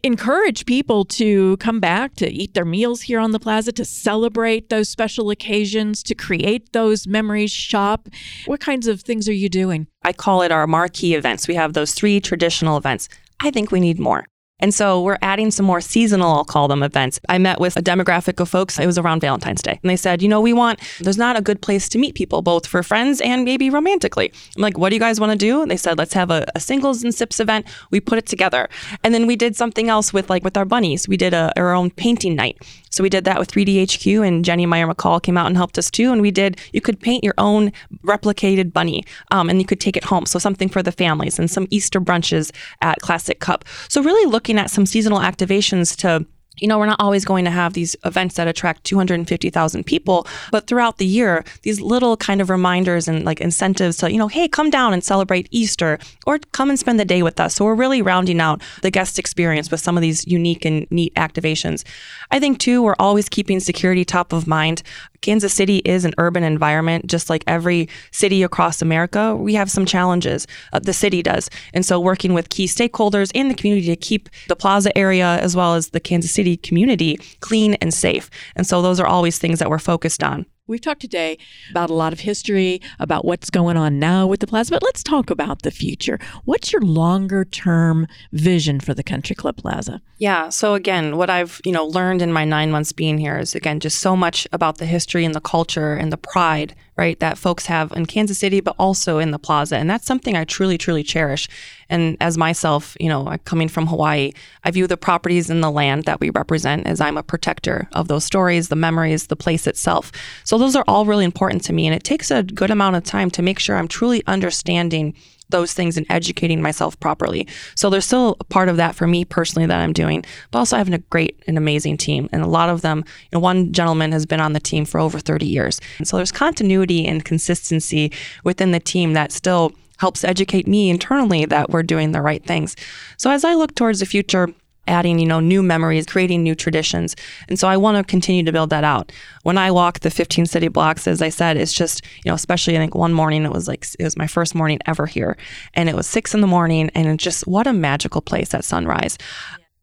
encourage 0.04 0.68
people 0.68 1.06
to 1.06 1.58
come 1.58 1.80
back 1.80 2.16
to 2.18 2.32
eat 2.32 2.54
their 2.54 2.66
meals 2.66 3.02
here 3.02 3.20
on 3.20 3.32
the 3.32 3.40
plaza, 3.40 3.72
to 3.72 3.84
celebrate 3.84 4.70
those 4.70 4.90
special 4.90 5.32
occasions, 5.32 6.04
to 6.04 6.14
create 6.14 6.72
those 6.72 7.08
memories, 7.08 7.52
shop? 7.52 8.08
What 8.46 8.60
kinds 8.60 8.86
of 8.86 9.02
things 9.02 9.28
are 9.28 9.34
you 9.34 9.50
doing? 9.50 9.88
I 10.04 10.14
call 10.14 10.44
it 10.44 10.52
our 10.52 10.68
marquee 10.68 11.16
events. 11.16 11.48
We 11.48 11.56
have 11.56 11.74
those 11.74 11.94
three 11.94 12.20
traditional 12.22 12.78
events. 12.78 13.10
I 13.42 13.50
think 13.50 13.72
we 13.72 13.80
need 13.80 14.00
more. 14.00 14.26
And 14.60 14.74
so 14.74 15.02
we're 15.02 15.18
adding 15.22 15.52
some 15.52 15.66
more 15.66 15.82
seasonal, 15.82 16.32
I'll 16.32 16.46
call 16.46 16.70
them 16.70 16.82
events. 16.82 17.20
I 17.28 17.38
met 17.38 17.60
with 17.60 17.76
a 17.76 17.82
demographic 17.82 18.40
of 18.40 18.48
folks, 18.48 18.80
it 18.80 18.86
was 18.86 18.98
around 18.98 19.20
Valentine's 19.20 19.62
Day. 19.62 19.80
And 19.84 19.90
they 19.90 19.98
said, 19.98 20.22
you 20.22 20.30
know, 20.30 20.40
we 20.40 20.54
want, 20.54 20.80
there's 21.02 21.18
not 21.18 21.38
a 21.38 21.42
good 21.42 21.62
place 21.62 21.90
to 21.90 21.98
meet 21.98 22.16
people, 22.16 22.42
both 22.42 22.66
for 22.66 22.82
friends 22.82 23.20
and 23.20 23.44
maybe 23.44 23.70
romantically. 23.70 24.32
I'm 24.56 24.62
like, 24.62 24.78
what 24.78 24.90
do 24.90 24.96
you 24.96 25.00
guys 25.00 25.20
want 25.20 25.34
to 25.34 25.38
do? 25.38 25.62
And 25.62 25.70
they 25.70 25.78
said, 25.78 25.98
let's 25.98 26.14
have 26.14 26.32
a, 26.32 26.46
a, 26.56 26.60
singles 26.62 27.04
and 27.04 27.14
sips 27.14 27.42
event. 27.42 27.68
We 27.92 28.00
put 28.00 28.18
it 28.18 28.28
together. 28.28 28.70
And 29.04 29.14
then 29.14 29.28
we 29.28 29.36
did 29.36 29.58
something 29.58 29.90
else 29.90 30.14
with 30.14 30.30
like 30.30 30.44
with 30.46 30.56
our 30.56 30.66
bunnies. 30.66 31.08
We 31.08 31.18
did 31.18 31.34
a, 31.34 31.52
our 31.58 31.74
own 31.74 31.92
painting 31.92 32.36
night. 32.36 32.58
So 32.96 33.04
we 33.04 33.10
did 33.10 33.26
that 33.26 33.40
with 33.40 33.52
3DHQ 33.52 34.26
and 34.26 34.46
Jenny 34.46 34.66
Meyer 34.66 34.88
McCall 34.88 35.22
came 35.22 35.38
out 35.38 35.48
and 35.48 35.58
helped 35.58 35.78
us 35.78 35.92
too. 35.92 36.14
And 36.14 36.22
we 36.22 36.32
did, 36.32 36.62
you 36.72 36.80
could 36.80 36.98
paint 37.02 37.26
your 37.26 37.34
own 37.38 37.74
replicated 38.06 38.72
bunny 38.72 39.04
um, 39.32 39.50
and 39.50 39.60
you 39.60 39.68
could 39.68 39.82
take 39.82 39.98
it 39.98 40.06
home. 40.06 40.26
So 40.26 40.40
something 40.40 40.70
for 40.70 40.82
the 40.82 40.94
families 40.94 41.38
and 41.38 41.52
some 41.52 41.68
Easter 41.72 42.00
brunches 42.00 42.56
at 42.82 43.00
Classic 43.00 43.42
Cup. 43.42 43.66
So 43.90 44.02
really 44.02 44.26
looking 44.46 44.60
at 44.60 44.70
some 44.70 44.86
seasonal 44.86 45.18
activations 45.18 45.98
to 45.98 46.24
you 46.58 46.68
know, 46.68 46.78
we're 46.78 46.86
not 46.86 47.00
always 47.00 47.26
going 47.26 47.46
to 47.46 47.52
have 47.52 47.74
these 47.74 47.96
events 48.06 48.36
that 48.36 48.48
attract 48.48 48.84
250,000 48.84 49.86
people, 49.86 50.28
but 50.52 50.68
throughout 50.68 50.98
the 50.98 51.06
year, 51.06 51.44
these 51.64 51.82
little 51.82 52.18
kind 52.18 52.42
of 52.42 52.50
reminders 52.50 53.08
and 53.08 53.26
like 53.26 53.42
incentives 53.42 53.98
to, 53.98 54.12
you 54.12 54.18
know, 54.18 54.28
hey, 54.28 54.48
come 54.48 54.70
down 54.70 54.94
and 54.94 55.04
celebrate 55.04 55.48
Easter 55.52 56.00
or 56.26 56.40
come 56.52 56.70
and 56.70 56.80
spend 56.80 57.00
the 57.00 57.06
day 57.06 57.24
with 57.24 57.40
us. 57.40 57.56
So 57.56 57.66
we're 57.66 57.76
really 57.76 58.02
rounding 58.02 58.40
out 58.40 58.62
the 58.82 58.92
guest 58.92 59.20
experience 59.20 59.72
with 59.72 59.80
some 59.80 59.98
of 59.98 60.02
these 60.02 60.26
unique 60.28 60.66
and 60.66 60.90
neat 60.92 61.14
activations. 61.16 61.84
I 62.32 62.40
think 62.40 62.60
too, 62.60 62.82
we're 62.82 62.96
always 63.00 63.30
keeping 63.30 63.60
security 63.60 64.06
top 64.06 64.34
of 64.34 64.48
mind. 64.48 64.84
Kansas 65.26 65.56
City 65.56 65.78
is 65.80 66.06
an 66.06 66.14
urban 66.20 66.44
environment, 66.44 67.08
just 67.08 67.32
like 67.32 67.44
every 67.48 67.90
city 68.12 68.44
across 68.44 68.80
America. 68.80 69.36
We 69.36 69.56
have 69.56 69.72
some 69.72 69.84
challenges. 69.86 70.46
Uh, 70.72 70.78
the 70.78 70.94
city 70.94 71.24
does. 71.24 71.50
And 71.74 71.84
so, 71.84 72.00
working 72.00 72.36
with 72.36 72.50
key 72.50 72.68
stakeholders 72.68 73.32
in 73.34 73.48
the 73.48 73.56
community 73.56 73.88
to 73.88 73.96
keep 73.96 74.30
the 74.48 74.56
plaza 74.56 74.96
area 74.96 75.40
as 75.42 75.56
well 75.56 75.74
as 75.74 75.90
the 75.90 76.00
Kansas 76.00 76.32
City 76.32 76.45
community 76.58 77.18
clean 77.42 77.74
and 77.76 77.94
safe. 77.94 78.30
And 78.56 78.66
so, 78.66 78.82
those 78.82 79.00
are 79.00 79.08
always 79.08 79.38
things 79.40 79.60
that 79.60 79.70
we're 79.70 79.80
focused 79.80 80.24
on. 80.24 80.46
We've 80.68 80.82
talked 80.82 81.02
today 81.02 81.38
about 81.70 81.92
a 81.92 81.94
lot 81.94 82.12
of 82.12 82.22
history, 82.22 82.82
about 83.00 83.24
what's 83.24 83.52
going 83.52 83.78
on 83.78 84.00
now 84.00 84.26
with 84.26 84.40
the 84.40 84.48
plaza, 84.48 84.72
but 84.72 84.82
let's 84.82 85.04
talk 85.04 85.30
about 85.30 85.62
the 85.62 85.70
future. 85.70 86.18
What's 86.46 86.74
your 86.74 86.82
longer 86.82 87.46
term 87.46 88.08
vision 88.32 88.80
for 88.80 88.96
the 88.96 89.04
Country 89.04 89.36
Club 89.36 89.58
Plaza? 89.58 90.02
Yeah, 90.18 90.50
so 90.50 90.74
again, 90.74 91.18
what 91.18 91.30
I've, 91.30 91.62
you 91.66 91.72
know, 91.72 91.86
learned 91.86 92.24
in 92.24 92.34
my 92.34 92.46
9 92.46 92.72
months 92.72 92.92
being 92.92 93.20
here 93.20 93.38
is 93.38 93.54
again 93.54 93.80
just 93.80 94.00
so 94.00 94.16
much 94.16 94.48
about 94.52 94.80
the 94.80 94.88
history 94.88 95.24
and 95.24 95.36
the 95.36 95.42
culture 95.42 95.94
and 95.94 96.12
the 96.12 96.18
pride 96.18 96.74
right, 96.98 97.20
that 97.20 97.38
folks 97.38 97.66
have 97.66 97.92
in 97.92 98.06
Kansas 98.06 98.38
City, 98.38 98.62
but 98.62 98.76
also 98.80 99.20
in 99.20 99.32
the 99.32 99.40
plaza. 99.40 99.78
And 99.78 99.90
that's 99.90 100.06
something 100.06 100.38
I 100.38 100.46
truly, 100.46 100.78
truly 100.78 101.04
cherish. 101.04 101.50
And 101.90 102.16
as 102.22 102.38
myself, 102.38 102.96
you 103.00 103.10
know, 103.10 103.36
coming 103.44 103.68
from 103.68 103.88
Hawaii, 103.88 104.32
I 104.64 104.72
view 104.72 104.88
the 104.88 104.98
properties 104.98 105.50
and 105.50 105.62
the 105.62 105.70
land 105.70 106.06
that 106.06 106.20
we 106.20 106.30
represent 106.30 106.88
as 106.88 107.02
I'm 107.02 107.18
a 107.18 107.24
protector 107.24 107.88
of 107.92 108.08
those 108.08 108.24
stories, 108.24 108.70
the 108.70 108.76
memories, 108.76 109.28
the 109.28 109.36
place 109.36 109.68
itself. 109.68 110.12
So 110.46 110.58
those 110.58 110.76
are 110.76 110.86
all 110.88 111.06
really 111.06 111.26
important 111.26 111.64
to 111.66 111.74
me. 111.74 111.86
And 111.86 111.96
it 111.96 112.04
takes 112.04 112.32
a 112.32 112.44
good 112.44 112.72
amount 112.72 112.96
of 112.96 113.04
time 113.04 113.30
to 113.32 113.42
make 113.42 113.60
sure 113.60 113.76
I'm 113.76 113.88
truly 113.88 114.24
understanding 114.26 115.14
those 115.50 115.74
things 115.74 115.98
and 115.98 116.06
educating 116.10 116.62
myself 116.62 117.00
properly. 117.00 117.48
So 117.76 117.90
there's 117.90 118.06
still 118.06 118.38
a 118.40 118.44
part 118.44 118.70
of 118.70 118.78
that 118.78 118.96
for 118.96 119.08
me 119.08 119.26
personally 119.26 119.66
that 119.68 119.80
I'm 119.80 119.94
doing, 119.94 120.24
but 120.52 120.60
also 120.60 120.78
having 120.78 120.94
a 120.94 121.00
great 121.00 121.42
and 121.48 121.58
amazing 121.58 121.98
team. 121.98 122.30
And 122.32 122.42
a 122.42 122.48
lot 122.48 122.70
of 122.70 122.82
them, 122.82 123.00
you 123.00 123.30
know, 123.34 123.40
one 123.40 123.72
gentleman 123.72 124.12
has 124.12 124.26
been 124.26 124.40
on 124.40 124.54
the 124.54 124.60
team 124.60 124.86
for 124.86 125.00
over 125.00 125.20
30 125.20 125.46
years. 125.46 125.80
And 125.98 126.08
so 126.08 126.18
there's 126.18 126.32
continuity 126.32 127.06
and 127.06 127.24
consistency 127.24 128.12
within 128.44 128.72
the 128.72 128.80
team 128.80 129.14
that 129.14 129.32
still 129.32 129.72
helps 129.98 130.24
educate 130.24 130.68
me 130.68 130.90
internally 130.90 131.46
that 131.46 131.70
we're 131.70 131.84
doing 131.84 132.12
the 132.12 132.22
right 132.22 132.44
things. 132.46 132.76
So 133.18 133.32
as 133.32 133.46
I 133.46 133.54
look 133.54 133.76
towards 133.76 134.00
the 134.00 134.06
future, 134.06 134.50
adding, 134.88 135.20
you 135.20 135.26
know, 135.26 135.40
new 135.40 135.64
memories, 135.64 136.06
creating 136.06 136.44
new 136.44 136.56
traditions. 136.56 137.16
And 137.48 137.60
so 137.60 137.68
I 137.68 137.78
want 137.78 137.98
to 137.98 138.04
continue 138.10 138.44
to 138.44 138.52
build 138.52 138.70
that 138.70 138.84
out. 138.84 139.12
When 139.44 139.58
I 139.58 139.72
walk 139.72 140.00
the 140.00 140.12
15 140.12 140.46
city 140.46 140.68
blocks, 140.68 141.08
as 141.08 141.22
I 141.22 141.30
said, 141.30 141.58
it's 141.58 141.74
just, 141.74 142.04
you 142.24 142.30
know, 142.30 142.36
especially 142.36 142.76
I 142.76 142.80
think 142.80 142.96
one 142.96 143.14
morning 143.14 143.46
it 143.46 143.52
was 143.52 143.68
like, 143.68 143.86
it 144.00 144.04
was 144.04 144.18
my 144.18 144.28
first 144.28 144.56
morning 144.56 144.80
ever 144.86 145.06
here. 145.06 145.38
And 145.74 145.90
it 145.90 145.96
was 145.96 146.08
six 146.08 146.34
in 146.34 146.42
the 146.42 146.48
morning 146.48 146.90
and 146.96 147.20
just, 147.20 147.48
what 147.48 147.68
a 147.68 147.74
magical 147.74 148.22
place 148.22 148.54
at 148.54 148.66
sunrise 148.66 149.18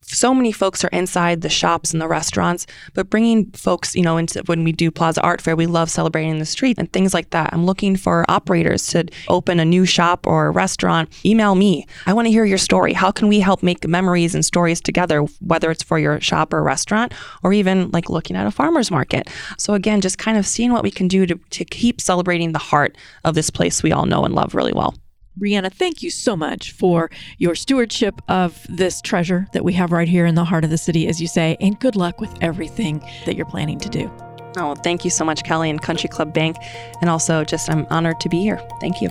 so 0.02 0.34
many 0.34 0.52
folks 0.52 0.84
are 0.84 0.88
inside 0.88 1.40
the 1.40 1.48
shops 1.48 1.92
and 1.92 2.00
the 2.00 2.08
restaurants, 2.08 2.66
but 2.94 3.08
bringing 3.08 3.50
folks, 3.52 3.94
you 3.94 4.02
know, 4.02 4.16
into 4.16 4.42
when 4.46 4.64
we 4.64 4.72
do 4.72 4.90
Plaza 4.90 5.20
Art 5.22 5.40
Fair, 5.40 5.56
we 5.56 5.66
love 5.66 5.90
celebrating 5.90 6.38
the 6.38 6.44
street 6.44 6.78
and 6.78 6.92
things 6.92 7.14
like 7.14 7.30
that. 7.30 7.52
I'm 7.52 7.64
looking 7.64 7.96
for 7.96 8.24
operators 8.28 8.86
to 8.88 9.06
open 9.28 9.60
a 9.60 9.64
new 9.64 9.86
shop 9.86 10.26
or 10.26 10.46
a 10.46 10.50
restaurant. 10.50 11.08
Email 11.24 11.54
me. 11.54 11.86
I 12.06 12.12
want 12.12 12.26
to 12.26 12.32
hear 12.32 12.44
your 12.44 12.58
story. 12.58 12.92
How 12.92 13.10
can 13.10 13.28
we 13.28 13.40
help 13.40 13.62
make 13.62 13.86
memories 13.86 14.34
and 14.34 14.44
stories 14.44 14.80
together, 14.80 15.20
whether 15.40 15.70
it's 15.70 15.82
for 15.82 15.98
your 15.98 16.20
shop 16.20 16.52
or 16.52 16.62
restaurant, 16.62 17.14
or 17.42 17.52
even 17.52 17.90
like 17.90 18.10
looking 18.10 18.36
at 18.36 18.46
a 18.46 18.50
farmer's 18.50 18.90
market? 18.90 19.30
So, 19.58 19.74
again, 19.74 20.00
just 20.00 20.18
kind 20.18 20.36
of 20.36 20.46
seeing 20.46 20.72
what 20.72 20.82
we 20.82 20.90
can 20.90 21.08
do 21.08 21.26
to, 21.26 21.36
to 21.36 21.64
keep 21.64 22.00
celebrating 22.00 22.52
the 22.52 22.58
heart 22.58 22.96
of 23.24 23.34
this 23.34 23.50
place 23.50 23.82
we 23.82 23.92
all 23.92 24.06
know 24.06 24.24
and 24.24 24.34
love 24.34 24.54
really 24.54 24.72
well. 24.72 24.94
Breana, 25.38 25.72
thank 25.72 26.02
you 26.02 26.10
so 26.10 26.36
much 26.36 26.72
for 26.72 27.10
your 27.38 27.54
stewardship 27.54 28.20
of 28.28 28.66
this 28.68 29.00
treasure 29.00 29.46
that 29.52 29.64
we 29.64 29.72
have 29.72 29.90
right 29.90 30.08
here 30.08 30.26
in 30.26 30.34
the 30.34 30.44
heart 30.44 30.64
of 30.64 30.70
the 30.70 30.78
city, 30.78 31.08
as 31.08 31.20
you 31.20 31.26
say, 31.26 31.56
and 31.60 31.78
good 31.80 31.96
luck 31.96 32.20
with 32.20 32.30
everything 32.42 33.02
that 33.24 33.34
you're 33.34 33.46
planning 33.46 33.78
to 33.78 33.88
do. 33.88 34.10
Oh, 34.58 34.74
thank 34.74 35.04
you 35.04 35.10
so 35.10 35.24
much, 35.24 35.44
Kelly 35.44 35.70
and 35.70 35.80
Country 35.80 36.10
Club 36.10 36.34
Bank. 36.34 36.56
And 37.00 37.08
also, 37.08 37.44
just 37.44 37.70
I'm 37.70 37.86
honored 37.88 38.20
to 38.20 38.28
be 38.28 38.40
here. 38.40 38.60
Thank 38.80 39.00
you. 39.00 39.08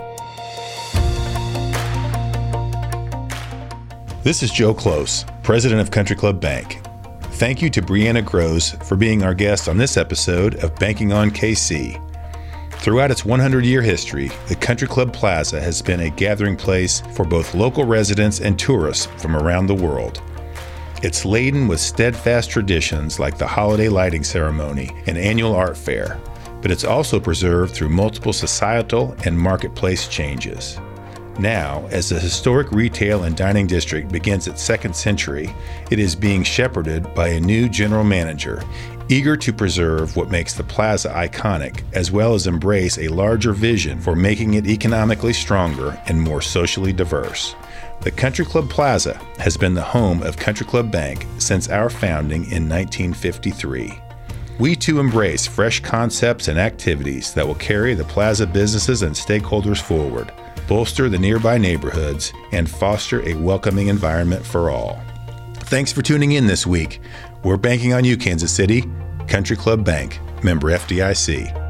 This 4.23 4.43
is 4.43 4.51
Joe 4.51 4.75
Close, 4.75 5.25
president 5.41 5.81
of 5.81 5.89
Country 5.89 6.15
Club 6.15 6.39
Bank. 6.39 6.79
Thank 7.21 7.63
you 7.63 7.71
to 7.71 7.81
Breana 7.81 8.23
Grosz 8.23 8.81
for 8.85 8.95
being 8.95 9.23
our 9.23 9.33
guest 9.33 9.67
on 9.67 9.77
this 9.77 9.97
episode 9.97 10.63
of 10.63 10.75
Banking 10.75 11.11
on 11.11 11.31
KC. 11.31 12.10
Throughout 12.81 13.11
its 13.11 13.23
100 13.23 13.63
year 13.63 13.83
history, 13.83 14.31
the 14.47 14.55
Country 14.55 14.87
Club 14.87 15.13
Plaza 15.13 15.61
has 15.61 15.83
been 15.83 15.99
a 15.99 16.09
gathering 16.09 16.57
place 16.57 17.03
for 17.13 17.23
both 17.23 17.53
local 17.53 17.83
residents 17.83 18.39
and 18.39 18.57
tourists 18.57 19.05
from 19.21 19.35
around 19.35 19.67
the 19.67 19.75
world. 19.75 20.19
It's 21.03 21.23
laden 21.23 21.67
with 21.67 21.79
steadfast 21.79 22.49
traditions 22.49 23.19
like 23.19 23.37
the 23.37 23.45
holiday 23.45 23.87
lighting 23.87 24.23
ceremony 24.23 24.89
and 25.05 25.15
annual 25.15 25.53
art 25.53 25.77
fair, 25.77 26.19
but 26.63 26.71
it's 26.71 26.83
also 26.83 27.19
preserved 27.19 27.75
through 27.75 27.89
multiple 27.89 28.33
societal 28.33 29.15
and 29.25 29.37
marketplace 29.37 30.07
changes. 30.07 30.79
Now, 31.37 31.87
as 31.91 32.09
the 32.09 32.19
historic 32.19 32.71
retail 32.71 33.25
and 33.25 33.37
dining 33.37 33.67
district 33.67 34.11
begins 34.11 34.47
its 34.47 34.61
second 34.61 34.95
century, 34.95 35.53
it 35.91 35.99
is 35.99 36.15
being 36.15 36.43
shepherded 36.43 37.13
by 37.13 37.27
a 37.29 37.39
new 37.39 37.69
general 37.69 38.03
manager, 38.03 38.63
eager 39.11 39.35
to 39.35 39.51
preserve 39.51 40.15
what 40.15 40.31
makes 40.31 40.53
the 40.53 40.63
plaza 40.63 41.09
iconic, 41.09 41.83
as 41.91 42.11
well 42.11 42.33
as 42.33 42.47
embrace 42.47 42.97
a 42.97 43.09
larger 43.09 43.51
vision 43.51 43.99
for 43.99 44.15
making 44.15 44.53
it 44.53 44.65
economically 44.65 45.33
stronger 45.33 46.01
and 46.07 46.19
more 46.19 46.41
socially 46.41 46.93
diverse. 46.93 47.53
The 48.01 48.11
Country 48.11 48.45
Club 48.45 48.69
Plaza 48.69 49.15
has 49.37 49.57
been 49.57 49.73
the 49.73 49.81
home 49.81 50.23
of 50.23 50.37
Country 50.37 50.65
Club 50.65 50.91
Bank 50.91 51.27
since 51.39 51.69
our 51.69 51.89
founding 51.89 52.43
in 52.51 52.69
1953. 52.69 53.91
We 54.59 54.75
too 54.75 54.99
embrace 54.99 55.45
fresh 55.45 55.81
concepts 55.81 56.47
and 56.47 56.57
activities 56.57 57.33
that 57.33 57.45
will 57.45 57.55
carry 57.55 57.93
the 57.93 58.05
plaza 58.05 58.47
businesses 58.47 59.01
and 59.01 59.13
stakeholders 59.13 59.81
forward, 59.81 60.31
bolster 60.67 61.09
the 61.09 61.19
nearby 61.19 61.57
neighborhoods, 61.57 62.31
and 62.53 62.69
foster 62.69 63.27
a 63.27 63.33
welcoming 63.35 63.87
environment 63.87 64.45
for 64.45 64.69
all. 64.69 65.01
Thanks 65.55 65.91
for 65.91 66.01
tuning 66.01 66.31
in 66.33 66.47
this 66.47 66.65
week. 66.65 67.01
We're 67.43 67.57
banking 67.57 67.93
on 67.93 68.05
you, 68.05 68.17
Kansas 68.17 68.51
City. 68.51 68.83
Country 69.31 69.55
Club 69.55 69.85
Bank, 69.85 70.19
member 70.43 70.71
FDIC. 70.71 71.60